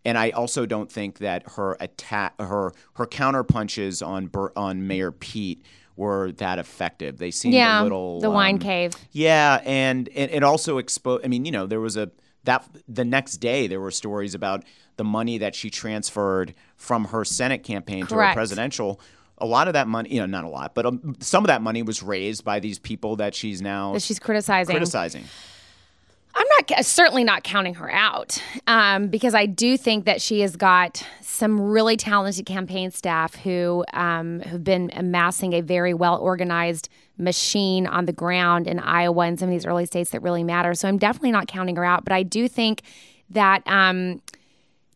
[0.08, 4.88] and I also don't think that her attack, her her counter punches on Ber- on
[4.88, 5.62] Mayor Pete
[5.98, 7.18] were that effective.
[7.18, 8.94] They seemed Yeah, a little the wine um, cave.
[9.12, 11.26] yeah, and it, it also exposed.
[11.26, 12.10] I mean, you know, there was a
[12.46, 14.64] that the next day there were stories about
[14.96, 18.36] the money that she transferred from her Senate campaign to her Correct.
[18.36, 19.02] presidential.
[19.40, 21.62] A lot of that money, you know, not a lot, but um, some of that
[21.62, 24.74] money was raised by these people that she's now That she's criticizing.
[24.74, 25.26] criticizing.
[26.38, 30.56] I'm not certainly not counting her out um, because I do think that she has
[30.56, 36.90] got some really talented campaign staff who um, have been amassing a very well organized
[37.18, 40.76] machine on the ground in Iowa and some of these early states that really matter.
[40.76, 42.84] So I'm definitely not counting her out, but I do think
[43.32, 44.22] that um,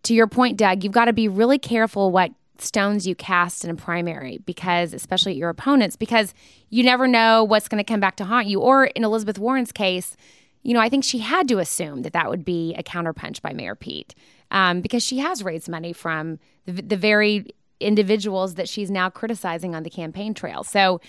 [0.04, 3.71] to your point, Doug, you've got to be really careful what stones you cast in
[3.71, 6.32] a primary because especially your opponents because
[6.69, 9.71] you never know what's going to come back to haunt you or in elizabeth warren's
[9.71, 10.15] case
[10.63, 13.54] you know i think she had to assume that that would be a counterpunch by
[13.54, 14.15] mayor pete
[14.52, 17.45] um, because she has raised money from the, the very
[17.82, 20.63] individuals that she's now criticizing on the campaign trail.
[20.63, 21.02] So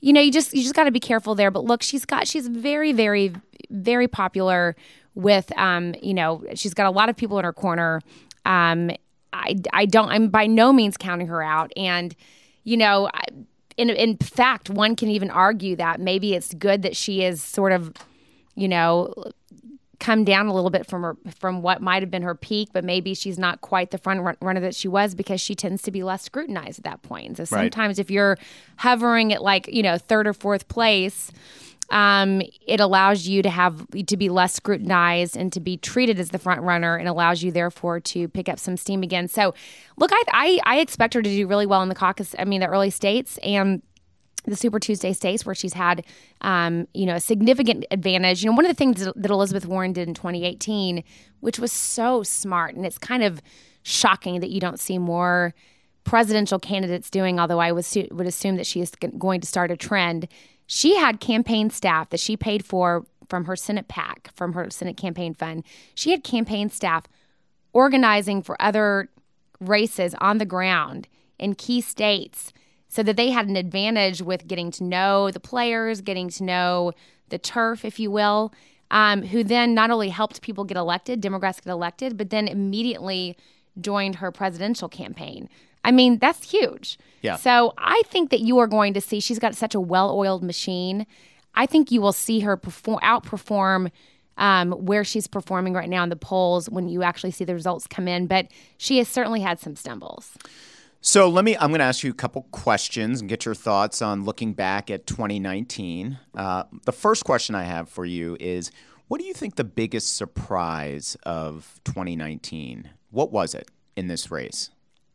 [0.00, 1.50] you know you just you just got to be careful there.
[1.50, 3.32] But look she's got she's very very
[3.70, 4.76] very popular
[5.14, 8.00] with um you know she's got a lot of people in her corner.
[8.44, 8.90] Um
[9.32, 11.72] I, I don't I'm by no means counting her out.
[11.76, 12.14] And
[12.64, 13.10] you know
[13.76, 17.72] in in fact one can even argue that maybe it's good that she is sort
[17.72, 17.92] of
[18.56, 19.12] you know
[19.98, 22.84] come down a little bit from her from what might have been her peak but
[22.84, 26.02] maybe she's not quite the front runner that she was because she tends to be
[26.02, 27.48] less scrutinized at that point so Right.
[27.72, 28.36] sometimes if you're
[28.76, 31.30] hovering at like you know third or fourth place
[31.88, 36.30] um, it allows you to have to be less scrutinized and to be treated as
[36.30, 39.54] the front runner and allows you therefore to pick up some steam again so
[39.96, 42.60] look i i, I expect her to do really well in the caucus i mean
[42.60, 43.82] the early states and
[44.50, 46.04] the Super Tuesday states where she's had,
[46.40, 48.42] um, you know, a significant advantage.
[48.42, 51.02] You know, one of the things that Elizabeth Warren did in 2018,
[51.40, 53.42] which was so smart, and it's kind of
[53.82, 55.54] shocking that you don't see more
[56.04, 57.38] presidential candidates doing.
[57.38, 60.28] Although I su- would assume that she is going to start a trend.
[60.66, 64.96] She had campaign staff that she paid for from her Senate PAC, from her Senate
[64.96, 65.64] campaign fund.
[65.94, 67.04] She had campaign staff
[67.72, 69.08] organizing for other
[69.60, 72.52] races on the ground in key states
[72.88, 76.92] so that they had an advantage with getting to know the players, getting to know
[77.28, 78.52] the turf, if you will,
[78.90, 83.36] um, who then not only helped people get elected, Democrats get elected, but then immediately
[83.80, 85.48] joined her presidential campaign.
[85.84, 86.98] I mean, that's huge.
[87.22, 87.36] Yeah.
[87.36, 90.42] So I think that you are going to see, she's got such a well oiled
[90.42, 91.06] machine.
[91.54, 93.90] I think you will see her perform, outperform
[94.36, 97.86] um, where she's performing right now in the polls when you actually see the results
[97.86, 98.26] come in.
[98.26, 100.36] But she has certainly had some stumbles.
[101.00, 101.56] So let me.
[101.56, 104.90] I'm going to ask you a couple questions and get your thoughts on looking back
[104.90, 106.18] at 2019.
[106.34, 108.72] Uh, the first question I have for you is,
[109.08, 112.90] what do you think the biggest surprise of 2019?
[113.10, 114.70] What was it in this race?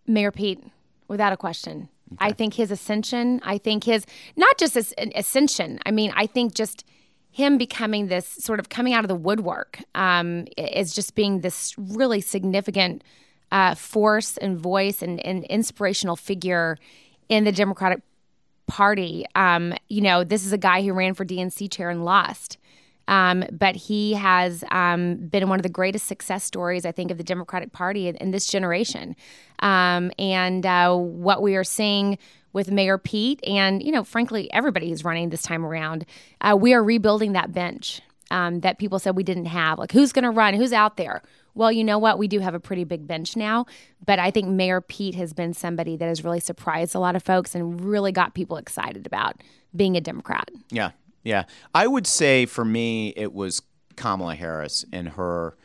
[0.08, 0.64] Mayor Pete,
[1.08, 1.90] without a question.
[2.20, 6.54] I think his ascension, I think his, not just his ascension, I mean, I think
[6.54, 6.86] just
[7.32, 11.74] him becoming this sort of coming out of the woodwork um, is just being this
[11.78, 13.04] really significant
[13.52, 16.78] uh, force and voice and, and inspirational figure
[17.30, 18.02] in the Democratic
[18.68, 19.26] Party.
[19.36, 22.58] Um, you know, this is a guy who ran for DNC chair and lost.
[23.08, 27.18] Um, but he has um, been one of the greatest success stories, I think, of
[27.18, 29.16] the Democratic Party in, in this generation.
[29.60, 32.18] Um, and uh, what we are seeing
[32.54, 36.06] with Mayor Pete, and you know, frankly, everybody who's running this time around,
[36.42, 39.78] uh, we are rebuilding that bench um, that people said we didn't have.
[39.78, 40.54] Like, who's going to run?
[40.54, 41.22] Who's out there?
[41.54, 42.18] Well, you know what?
[42.18, 43.66] We do have a pretty big bench now,
[44.06, 47.24] but I think Mayor Pete has been somebody that has really surprised a lot of
[47.24, 49.42] folks and really got people excited about
[49.76, 50.50] being a Democrat.
[50.70, 50.92] Yeah,
[51.24, 51.44] yeah.
[51.74, 53.62] I would say for me, it was
[53.96, 55.56] Kamala Harris and her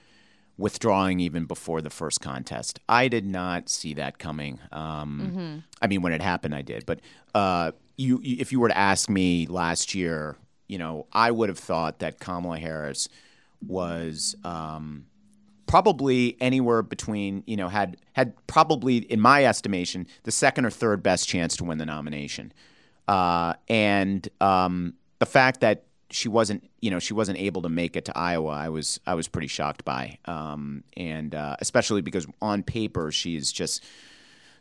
[0.59, 2.81] withdrawing even before the first contest.
[2.89, 4.59] I did not see that coming.
[4.73, 6.87] Um, I mean, when it happened, I did.
[6.87, 7.01] But
[7.35, 10.37] uh, you, you, if you were to ask me last year,
[10.67, 13.09] you know, I would have thought that Kamala Harris
[13.61, 14.35] was.
[14.45, 15.07] Um,
[15.67, 21.03] probably anywhere between you know had had probably in my estimation the second or third
[21.03, 22.53] best chance to win the nomination.
[23.09, 27.97] Uh, and um, the fact that she wasn't, you know, she wasn't able to make
[27.97, 32.27] it to Iowa, I was I was pretty shocked by, um, and uh, especially because
[32.41, 33.85] on paper she's just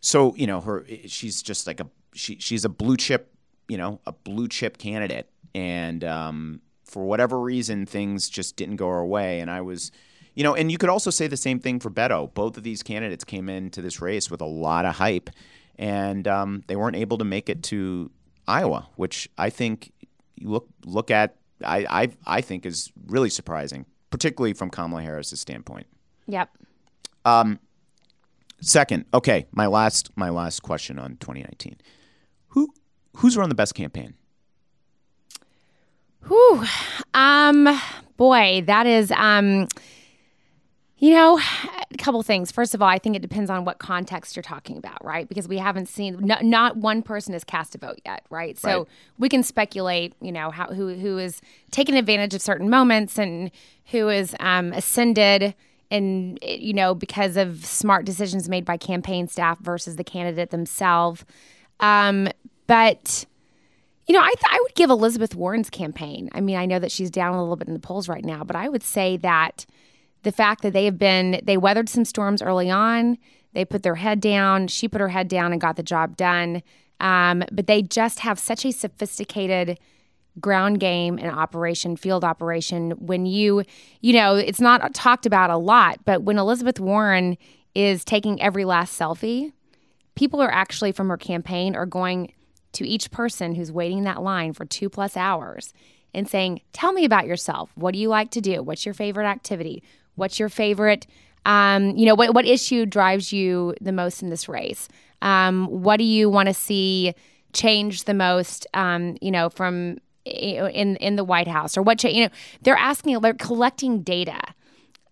[0.02, 3.34] so, you know, her she's just like a she she's a blue chip,
[3.68, 8.88] you know, a blue chip candidate, and um, for whatever reason, things just didn't go
[8.88, 9.92] our way, and I was.
[10.36, 12.34] You know, and you could also say the same thing for Beto.
[12.34, 15.30] Both of these candidates came into this race with a lot of hype,
[15.78, 18.12] and um, they weren't able to make it to
[18.48, 19.92] Iowa, which I think
[20.36, 25.40] you look look at I, I I think is really surprising, particularly from Kamala Harris's
[25.42, 25.88] standpoint.
[26.28, 26.50] Yep.
[28.62, 31.78] Second, okay, my last my last question on 2019.
[32.50, 32.74] Who
[33.18, 34.16] who's run the best campaign?
[36.28, 36.66] Whew.
[37.14, 37.80] Um,
[38.18, 39.68] boy, that is um
[41.06, 41.38] you know,
[41.92, 42.52] a couple things.
[42.52, 45.30] First of all, I think it depends on what context you're talking about, right?
[45.30, 48.58] Because we haven't seen no, not one person has cast a vote yet, right?
[48.58, 48.88] So Right.
[49.20, 53.52] we can speculate, you know, how who who is taking advantage of certain moments and
[53.92, 55.54] who is um, ascended
[55.92, 61.24] and you know because of smart decisions made by campaign staff versus the candidate themselves.
[61.82, 62.30] Um,
[62.66, 63.26] but
[64.08, 66.30] you know, I, th- I would give Elizabeth Warren's campaign.
[66.34, 68.44] I mean, I know that she's down a little bit in the polls right now,
[68.44, 69.68] but I would say that
[70.26, 73.18] the fact that they have been, they weathered some storms early on,
[73.54, 76.62] they put their head down, she put her head down and got the job done.
[77.00, 79.80] Um, but they just have such a sophisticated
[80.40, 82.92] ground game and operation, field operation.
[82.92, 83.64] When you,
[84.02, 87.38] you know, it's not talked about a lot, but when Elizabeth Warren
[87.74, 89.52] is taking every last selfie,
[90.16, 92.34] people are actually from her campaign are going
[92.74, 95.74] to each person who's waiting in that line for two plus hours
[96.14, 97.72] and saying, Tell me about yourself.
[97.76, 98.64] What do you like to do?
[98.64, 99.84] What's your favorite activity?
[100.16, 101.08] What's your favorite,
[101.46, 104.88] um, you know, what, what issue drives you the most in this race?
[105.22, 107.14] Um, what do you want to see
[107.54, 112.10] change the most, um, you know, from in in the White House or what, cha-
[112.10, 112.30] you know,
[112.62, 114.40] they're asking, they're collecting data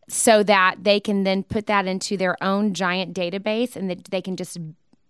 [0.09, 4.21] so that they can then put that into their own giant database and that they
[4.21, 4.57] can just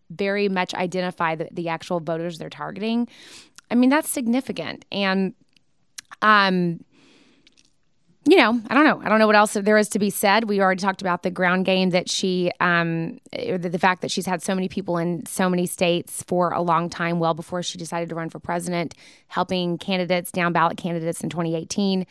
[0.10, 3.08] very much identify the, the actual voters they're targeting.
[3.72, 4.86] I mean, that's significant.
[4.92, 5.34] And,
[6.22, 6.84] um,
[8.26, 9.02] you know, I don't know.
[9.04, 10.46] I don't know what else there is to be said.
[10.46, 14.26] We already talked about the ground game that she, um, the, the fact that she's
[14.26, 17.78] had so many people in so many states for a long time, well before she
[17.78, 18.96] decided to run for president,
[19.28, 22.06] helping candidates, down ballot candidates in 2018.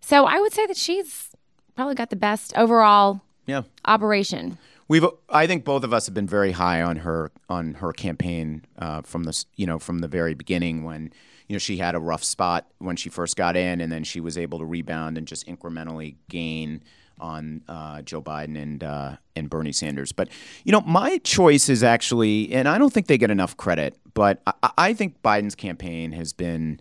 [0.00, 1.30] So I would say that she's
[1.74, 3.62] probably got the best overall Yeah.
[3.86, 4.58] operation.
[4.88, 8.64] We've, I think both of us have been very high on her on her campaign
[8.78, 11.12] uh, from the you know from the very beginning when
[11.48, 14.20] you know she had a rough spot when she first got in and then she
[14.20, 16.82] was able to rebound and just incrementally gain
[17.18, 20.12] on uh, Joe Biden and uh, and Bernie Sanders.
[20.12, 20.28] But
[20.64, 24.40] you know my choice is actually and I don't think they get enough credit, but
[24.46, 26.80] I, I think Biden's campaign has been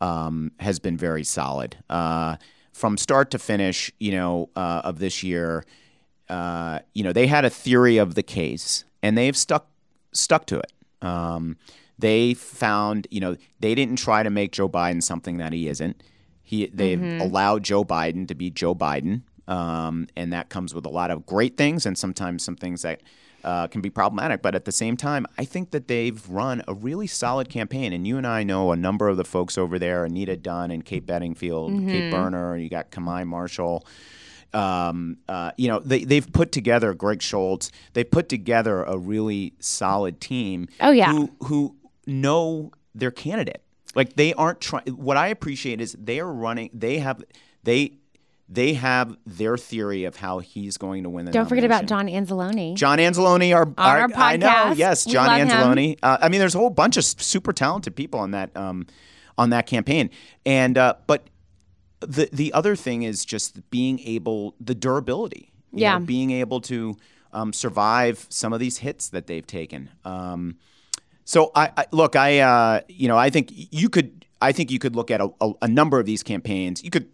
[0.00, 2.36] um, has been very solid uh,
[2.72, 3.92] from start to finish.
[3.98, 5.64] You know uh, of this year
[6.28, 9.68] uh, you know, they had a theory of the case and they've stuck
[10.12, 10.72] stuck to it.
[11.02, 11.56] Um,
[11.98, 16.02] they found, you know, they didn't try to make Joe Biden something that he isn't.
[16.42, 20.88] He they've allowed Joe Biden to be Joe Biden, um, and that comes with a
[20.88, 23.02] lot of great things and sometimes some things that.
[23.44, 26.74] Uh, can be problematic, but at the same time, I think that they've run a
[26.74, 27.92] really solid campaign.
[27.92, 30.84] And you and I know a number of the folks over there: Anita Dunn and
[30.84, 33.86] Kate Bedingfield, Kate Berner, and you got Kamau Marshall
[34.56, 37.70] um, uh, you know, they, they've put together Greg Schultz.
[37.92, 40.68] They put together a really solid team.
[40.80, 41.12] Oh, yeah.
[41.12, 41.76] who who
[42.06, 43.62] know their candidate.
[43.94, 44.84] Like they aren't trying.
[44.86, 46.70] What I appreciate is they are running.
[46.72, 47.22] They have
[47.62, 47.98] they
[48.48, 51.32] they have their theory of how he's going to win the.
[51.32, 51.86] Don't forget about.
[51.86, 52.74] John Anzalone.
[52.76, 54.76] John Anzalone, our, our I know, podcast.
[54.76, 55.28] yes, We John.
[55.28, 55.98] Anzalone.
[56.02, 58.86] Uh, I mean, there's a whole bunch of super talented people on that um,
[59.38, 60.10] on that campaign,
[60.44, 61.28] and uh, but
[62.00, 65.52] the the other thing is just being able the durability.
[65.72, 65.98] Yeah.
[65.98, 66.96] know, being able to
[67.32, 69.90] um, survive some of these hits that they've taken.
[70.04, 70.56] Um,
[71.26, 74.78] so I, I look, I uh, you know, I think you could, I think you
[74.78, 76.82] could look at a, a, a number of these campaigns.
[76.82, 77.08] You could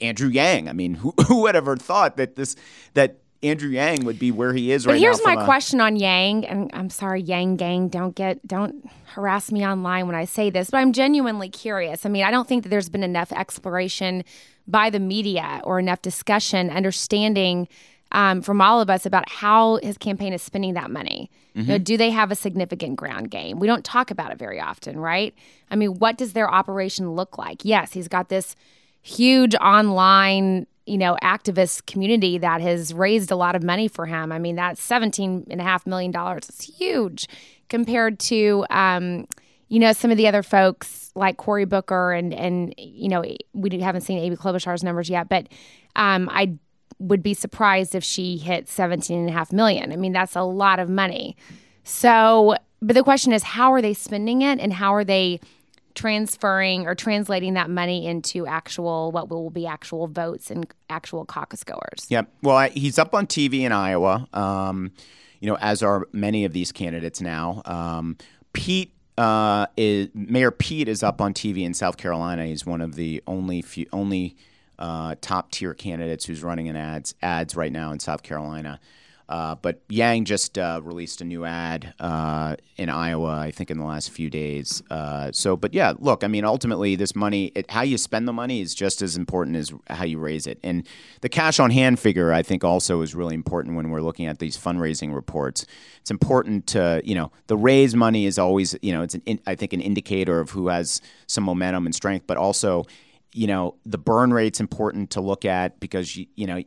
[0.00, 0.68] Andrew Yang.
[0.68, 2.56] I mean, who, who would ever thought that this
[2.94, 5.26] that Andrew Yang would be where he is But right here's now?
[5.26, 9.52] my from a- question on Yang, and I'm sorry, Yang gang, don't get don't harass
[9.52, 12.04] me online when I say this, but I'm genuinely curious.
[12.06, 14.24] I mean, I don't think that there's been enough exploration
[14.66, 17.68] by the media or enough discussion, understanding
[18.14, 21.30] um, from all of us about how his campaign is spending that money.
[21.54, 23.58] You know, do they have a significant ground game?
[23.58, 25.34] We don't talk about it very often, right?
[25.70, 27.64] I mean, what does their operation look like?
[27.64, 28.56] Yes, he's got this
[29.02, 34.32] huge online you know activist community that has raised a lot of money for him
[34.32, 37.28] i mean that's 17 and a half million dollars it's huge
[37.68, 39.26] compared to um
[39.68, 43.78] you know, some of the other folks like Cory Booker and and you know, we
[43.80, 45.48] haven't seen Amy Klobuchar's numbers yet, but
[45.96, 46.56] um, I
[46.98, 49.92] would be surprised if she hit 17 and a half million.
[49.92, 51.36] I mean, that's a lot of money.
[51.84, 55.40] So, but the question is, how are they spending it, and how are they
[55.94, 61.62] transferring or translating that money into actual what will be actual votes and actual caucus
[61.64, 62.06] goers?
[62.08, 62.28] Yep.
[62.42, 64.26] Well, I, he's up on TV in Iowa.
[64.32, 64.92] Um,
[65.40, 67.62] you know, as are many of these candidates now.
[67.66, 68.16] Um,
[68.54, 72.46] Pete uh, is Mayor Pete is up on TV in South Carolina.
[72.46, 74.36] He's one of the only few, only
[74.78, 78.80] uh, top tier candidates who's running in ads ads right now in South Carolina.
[79.26, 83.78] Uh, but Yang just uh, released a new ad uh, in Iowa, I think, in
[83.78, 84.82] the last few days.
[84.90, 88.34] Uh, so, but yeah, look, I mean, ultimately, this money, it, how you spend the
[88.34, 90.58] money is just as important as how you raise it.
[90.62, 90.86] And
[91.22, 94.40] the cash on hand figure, I think, also is really important when we're looking at
[94.40, 95.64] these fundraising reports.
[96.02, 99.54] It's important to, you know, the raise money is always, you know, it's, an, I
[99.54, 102.84] think, an indicator of who has some momentum and strength, but also,
[103.34, 106.62] you know, the burn rate's important to look at because, you, you know,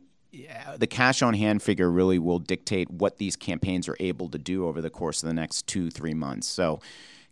[0.76, 4.66] the cash on hand figure really will dictate what these campaigns are able to do
[4.66, 6.46] over the course of the next two, three months.
[6.46, 6.80] So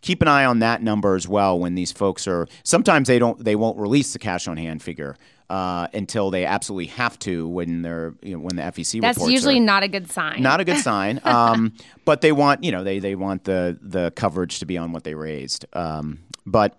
[0.00, 3.44] keep an eye on that number as well when these folks are sometimes they don't
[3.44, 5.16] they won't release the cash on hand figure
[5.48, 9.60] uh, until they absolutely have to when they're you know, when the FEC that's usually
[9.60, 11.72] not a good sign not a good sign um,
[12.04, 15.04] but they want you know they they want the the coverage to be on what
[15.04, 16.78] they raised um, but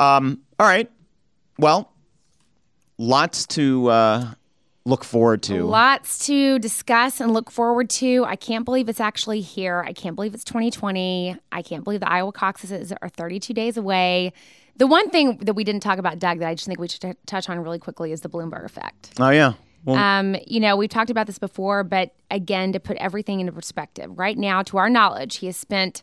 [0.00, 0.90] um, all right
[1.58, 1.92] well
[2.98, 4.34] lots to uh,
[4.84, 5.64] look forward to.
[5.64, 8.24] Lots to discuss and look forward to.
[8.24, 9.84] I can't believe it's actually here.
[9.86, 11.36] I can't believe it's 2020.
[11.52, 14.32] I can't believe the Iowa caucuses are 32 days away.
[14.76, 17.00] The one thing that we didn't talk about, Doug, that I just think we should
[17.00, 19.12] t- touch on really quickly is the Bloomberg effect.
[19.18, 19.54] Oh, yeah.
[19.84, 23.52] Well, um, you know, we've talked about this before, but again, to put everything into
[23.52, 26.02] perspective, right now, to our knowledge, he has spent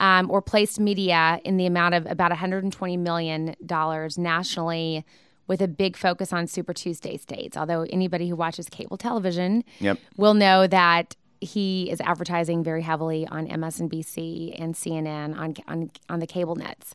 [0.00, 5.04] um, or placed media in the amount of about 120 million dollars nationally
[5.46, 7.56] with a big focus on Super Tuesday states.
[7.56, 9.98] Although anybody who watches cable television yep.
[10.16, 16.20] will know that he is advertising very heavily on MSNBC and CNN on on, on
[16.20, 16.94] the cable nets.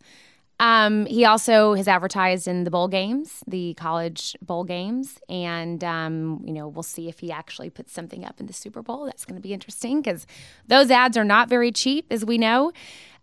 [0.60, 6.42] Um, he also has advertised in the bowl games, the college bowl games, and um,
[6.46, 9.06] you know we'll see if he actually puts something up in the Super Bowl.
[9.06, 10.26] That's going to be interesting because
[10.68, 12.72] those ads are not very cheap, as we know.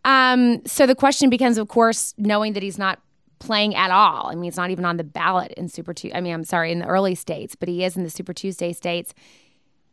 [0.04, 3.00] Um, so the question becomes, of course, knowing that he's not
[3.38, 4.30] playing at all.
[4.30, 6.16] I mean, it's not even on the ballot in Super Tuesday.
[6.16, 8.72] I mean, I'm sorry, in the early states, but he is in the Super Tuesday
[8.72, 9.14] states.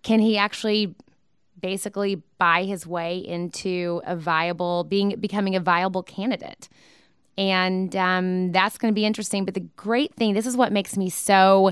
[0.04, 0.96] Can he actually
[1.60, 6.68] basically buy his way into a viable, being becoming a viable candidate?
[7.40, 9.46] And um, that's going to be interesting.
[9.46, 11.72] But the great thing, this is what makes me so,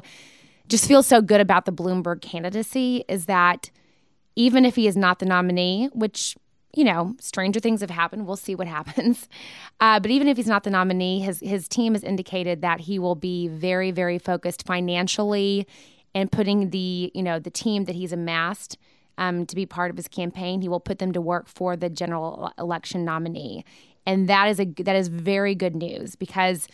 [0.69, 3.69] just feel so good about the Bloomberg candidacy, is that
[4.37, 6.37] even if he is not the nominee, which
[6.73, 8.27] you know, stranger things have happened.
[8.27, 9.27] We'll see what happens.
[9.79, 12.99] Uh, but even if he's not the nominee, his his team has indicated that he
[12.99, 15.67] will be very, very focused financially
[16.13, 18.77] and putting the you know the team that he's amassed
[19.17, 20.61] um, to be part of his campaign.
[20.61, 23.65] He will put them to work for the general election nominee,
[24.07, 26.67] and that is a that is very good news because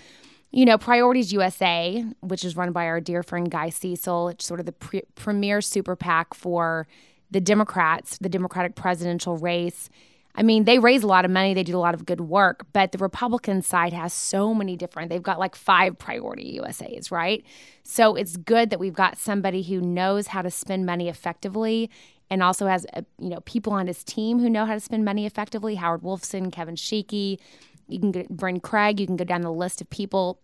[0.55, 4.59] you know, Priorities USA, which is run by our dear friend Guy Cecil, it's sort
[4.59, 6.87] of the pre- premier super PAC for
[7.31, 9.89] the Democrats, the Democratic presidential race.
[10.35, 12.67] I mean, they raise a lot of money, they do a lot of good work,
[12.71, 17.43] but the Republican side has so many different, they've got like five priority USAs, right?
[17.81, 21.89] So it's good that we've got somebody who knows how to spend money effectively
[22.29, 25.05] and also has, uh, you know, people on his team who know how to spend
[25.05, 25.75] money effectively.
[25.75, 27.39] Howard Wolfson, Kevin Sheekey,
[27.87, 30.39] you can get Bryn Craig, you can go down the list of people.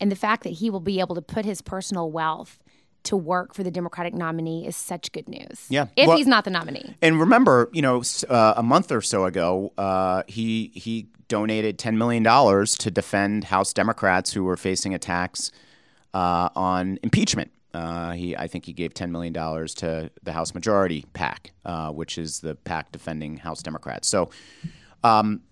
[0.00, 2.58] And the fact that he will be able to put his personal wealth
[3.04, 5.66] to work for the Democratic nominee is such good news.
[5.68, 6.96] Yeah, if well, he's not the nominee.
[7.00, 11.96] And remember, you know, uh, a month or so ago, uh, he he donated ten
[11.96, 15.50] million dollars to defend House Democrats who were facing attacks
[16.14, 17.50] uh, on impeachment.
[17.76, 21.90] Uh, he, I think, he gave ten million dollars to the House Majority PAC, uh,
[21.90, 24.08] which is the PAC defending House Democrats.
[24.08, 24.30] So.
[25.04, 25.42] Um,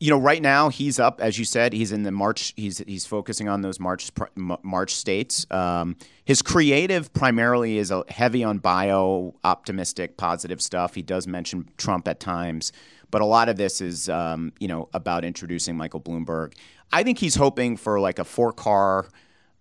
[0.00, 1.72] you know, right now he's up, as you said.
[1.72, 2.54] He's in the March.
[2.56, 5.44] He's he's focusing on those March March states.
[5.50, 10.94] Um, his creative primarily is heavy on bio, optimistic, positive stuff.
[10.94, 12.72] He does mention Trump at times,
[13.10, 16.54] but a lot of this is um, you know about introducing Michael Bloomberg.
[16.92, 19.08] I think he's hoping for like a four car.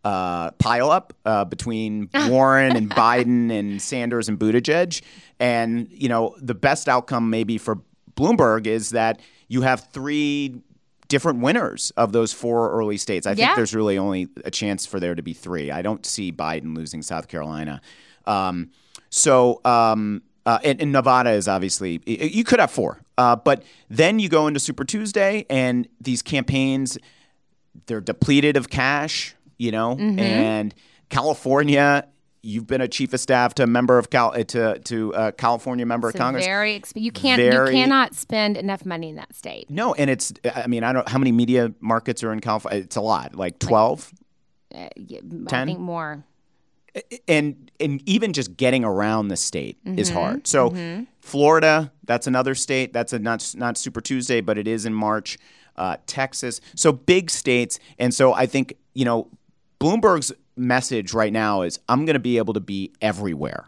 [0.03, 5.01] Uh, pile up uh, between Warren and Biden and Sanders and Buttigieg,
[5.39, 7.79] and you know the best outcome maybe for
[8.15, 9.19] Bloomberg is that
[9.49, 10.61] you have three
[11.09, 13.27] different winners of those four early states.
[13.27, 15.71] I think there's really only a chance for there to be three.
[15.71, 17.81] I don't see Biden losing South Carolina.
[18.25, 18.71] Um,
[19.09, 24.19] so, um, Uh, and, and Nevada is obviously you could have four, uh, but then
[24.19, 26.97] you go into Super Tuesday, and these campaigns
[27.85, 30.19] they're depleted of cash, you know, Mm-hmm.
[30.19, 30.75] and
[31.09, 32.07] California.
[32.43, 35.31] You've been a chief of staff to a member of Cal uh, to to a
[35.33, 36.45] California member It's of Congress.
[36.45, 39.69] very exp- you can't Very- you cannot spend enough money in that state.
[39.69, 42.81] no, and it's I mean I don't how many media markets are in California.
[42.83, 44.13] It's a lot, like twelve.
[44.73, 45.67] Uh, yeah, I 10?
[45.67, 46.23] think more.
[47.27, 50.17] and and even just getting around the state is Mm-hmm.
[50.17, 50.47] hard.
[50.47, 52.93] So Florida, that's another state.
[52.93, 55.37] That's a not not Super Tuesday, but it is in March.
[55.75, 59.27] Uh, Texas, so big states, and so I think you know
[59.79, 63.65] Bloomberg's message right now is I'm going to be able to be everywhere.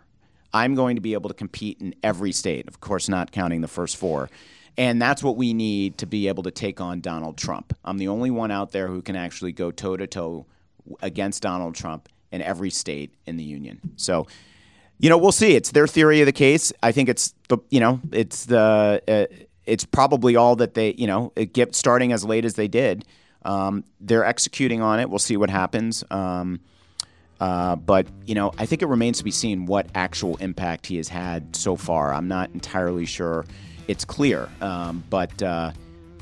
[0.54, 3.68] I'm going to be able to compete in every state, of course, not counting the
[3.68, 4.30] first four.
[4.78, 7.76] And that's what we need to be able to take on Donald Trump.
[7.84, 10.46] I'm the only one out there who can actually go toe to toe
[11.02, 13.80] against Donald Trump in every state in the union.
[13.98, 14.26] So,
[14.98, 15.56] you know, we'll see.
[15.56, 16.72] It's their theory of the case.
[16.82, 19.26] I think it's the, you know, it's the, uh,
[19.66, 23.06] it's probably all that they, you know, get starting as late as they did.
[23.44, 25.10] Um, they're executing on it.
[25.10, 26.04] We'll see what happens.
[26.12, 26.60] Um,
[27.40, 30.98] uh, but you know, I think it remains to be seen what actual impact he
[30.98, 32.14] has had so far.
[32.14, 33.46] I'm not entirely sure
[33.88, 35.72] it's clear, um, but uh,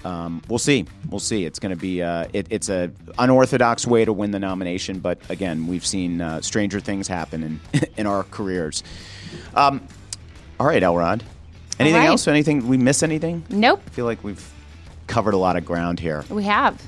[0.05, 0.85] um, we'll see.
[1.09, 1.45] We'll see.
[1.45, 5.19] It's going to be uh, it, it's a unorthodox way to win the nomination, but
[5.29, 7.59] again, we've seen uh, stranger things happen in
[7.97, 8.83] in our careers.
[9.55, 9.85] Um,
[10.59, 11.23] all right, Elrod.
[11.79, 12.07] Anything right.
[12.07, 12.27] else?
[12.27, 13.01] Anything we miss?
[13.01, 13.43] Anything?
[13.49, 14.51] Nope, I feel like we've
[15.07, 16.23] covered a lot of ground here.
[16.29, 16.81] we have.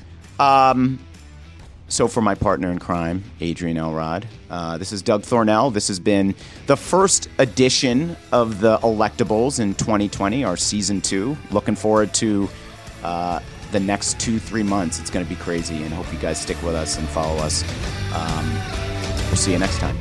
[1.89, 5.73] So, for my partner in crime, Adrienne Elrod, uh, this is Doug Thornell.
[5.73, 6.35] This has been
[6.67, 11.35] the first edition of the Electables in 2020, our season two.
[11.49, 12.47] Looking forward to
[13.03, 13.39] uh,
[13.71, 14.99] the next two, three months.
[14.99, 17.63] It's going to be crazy, and hope you guys stick with us and follow us.
[18.13, 18.53] Um,
[19.27, 19.97] we'll see you next time.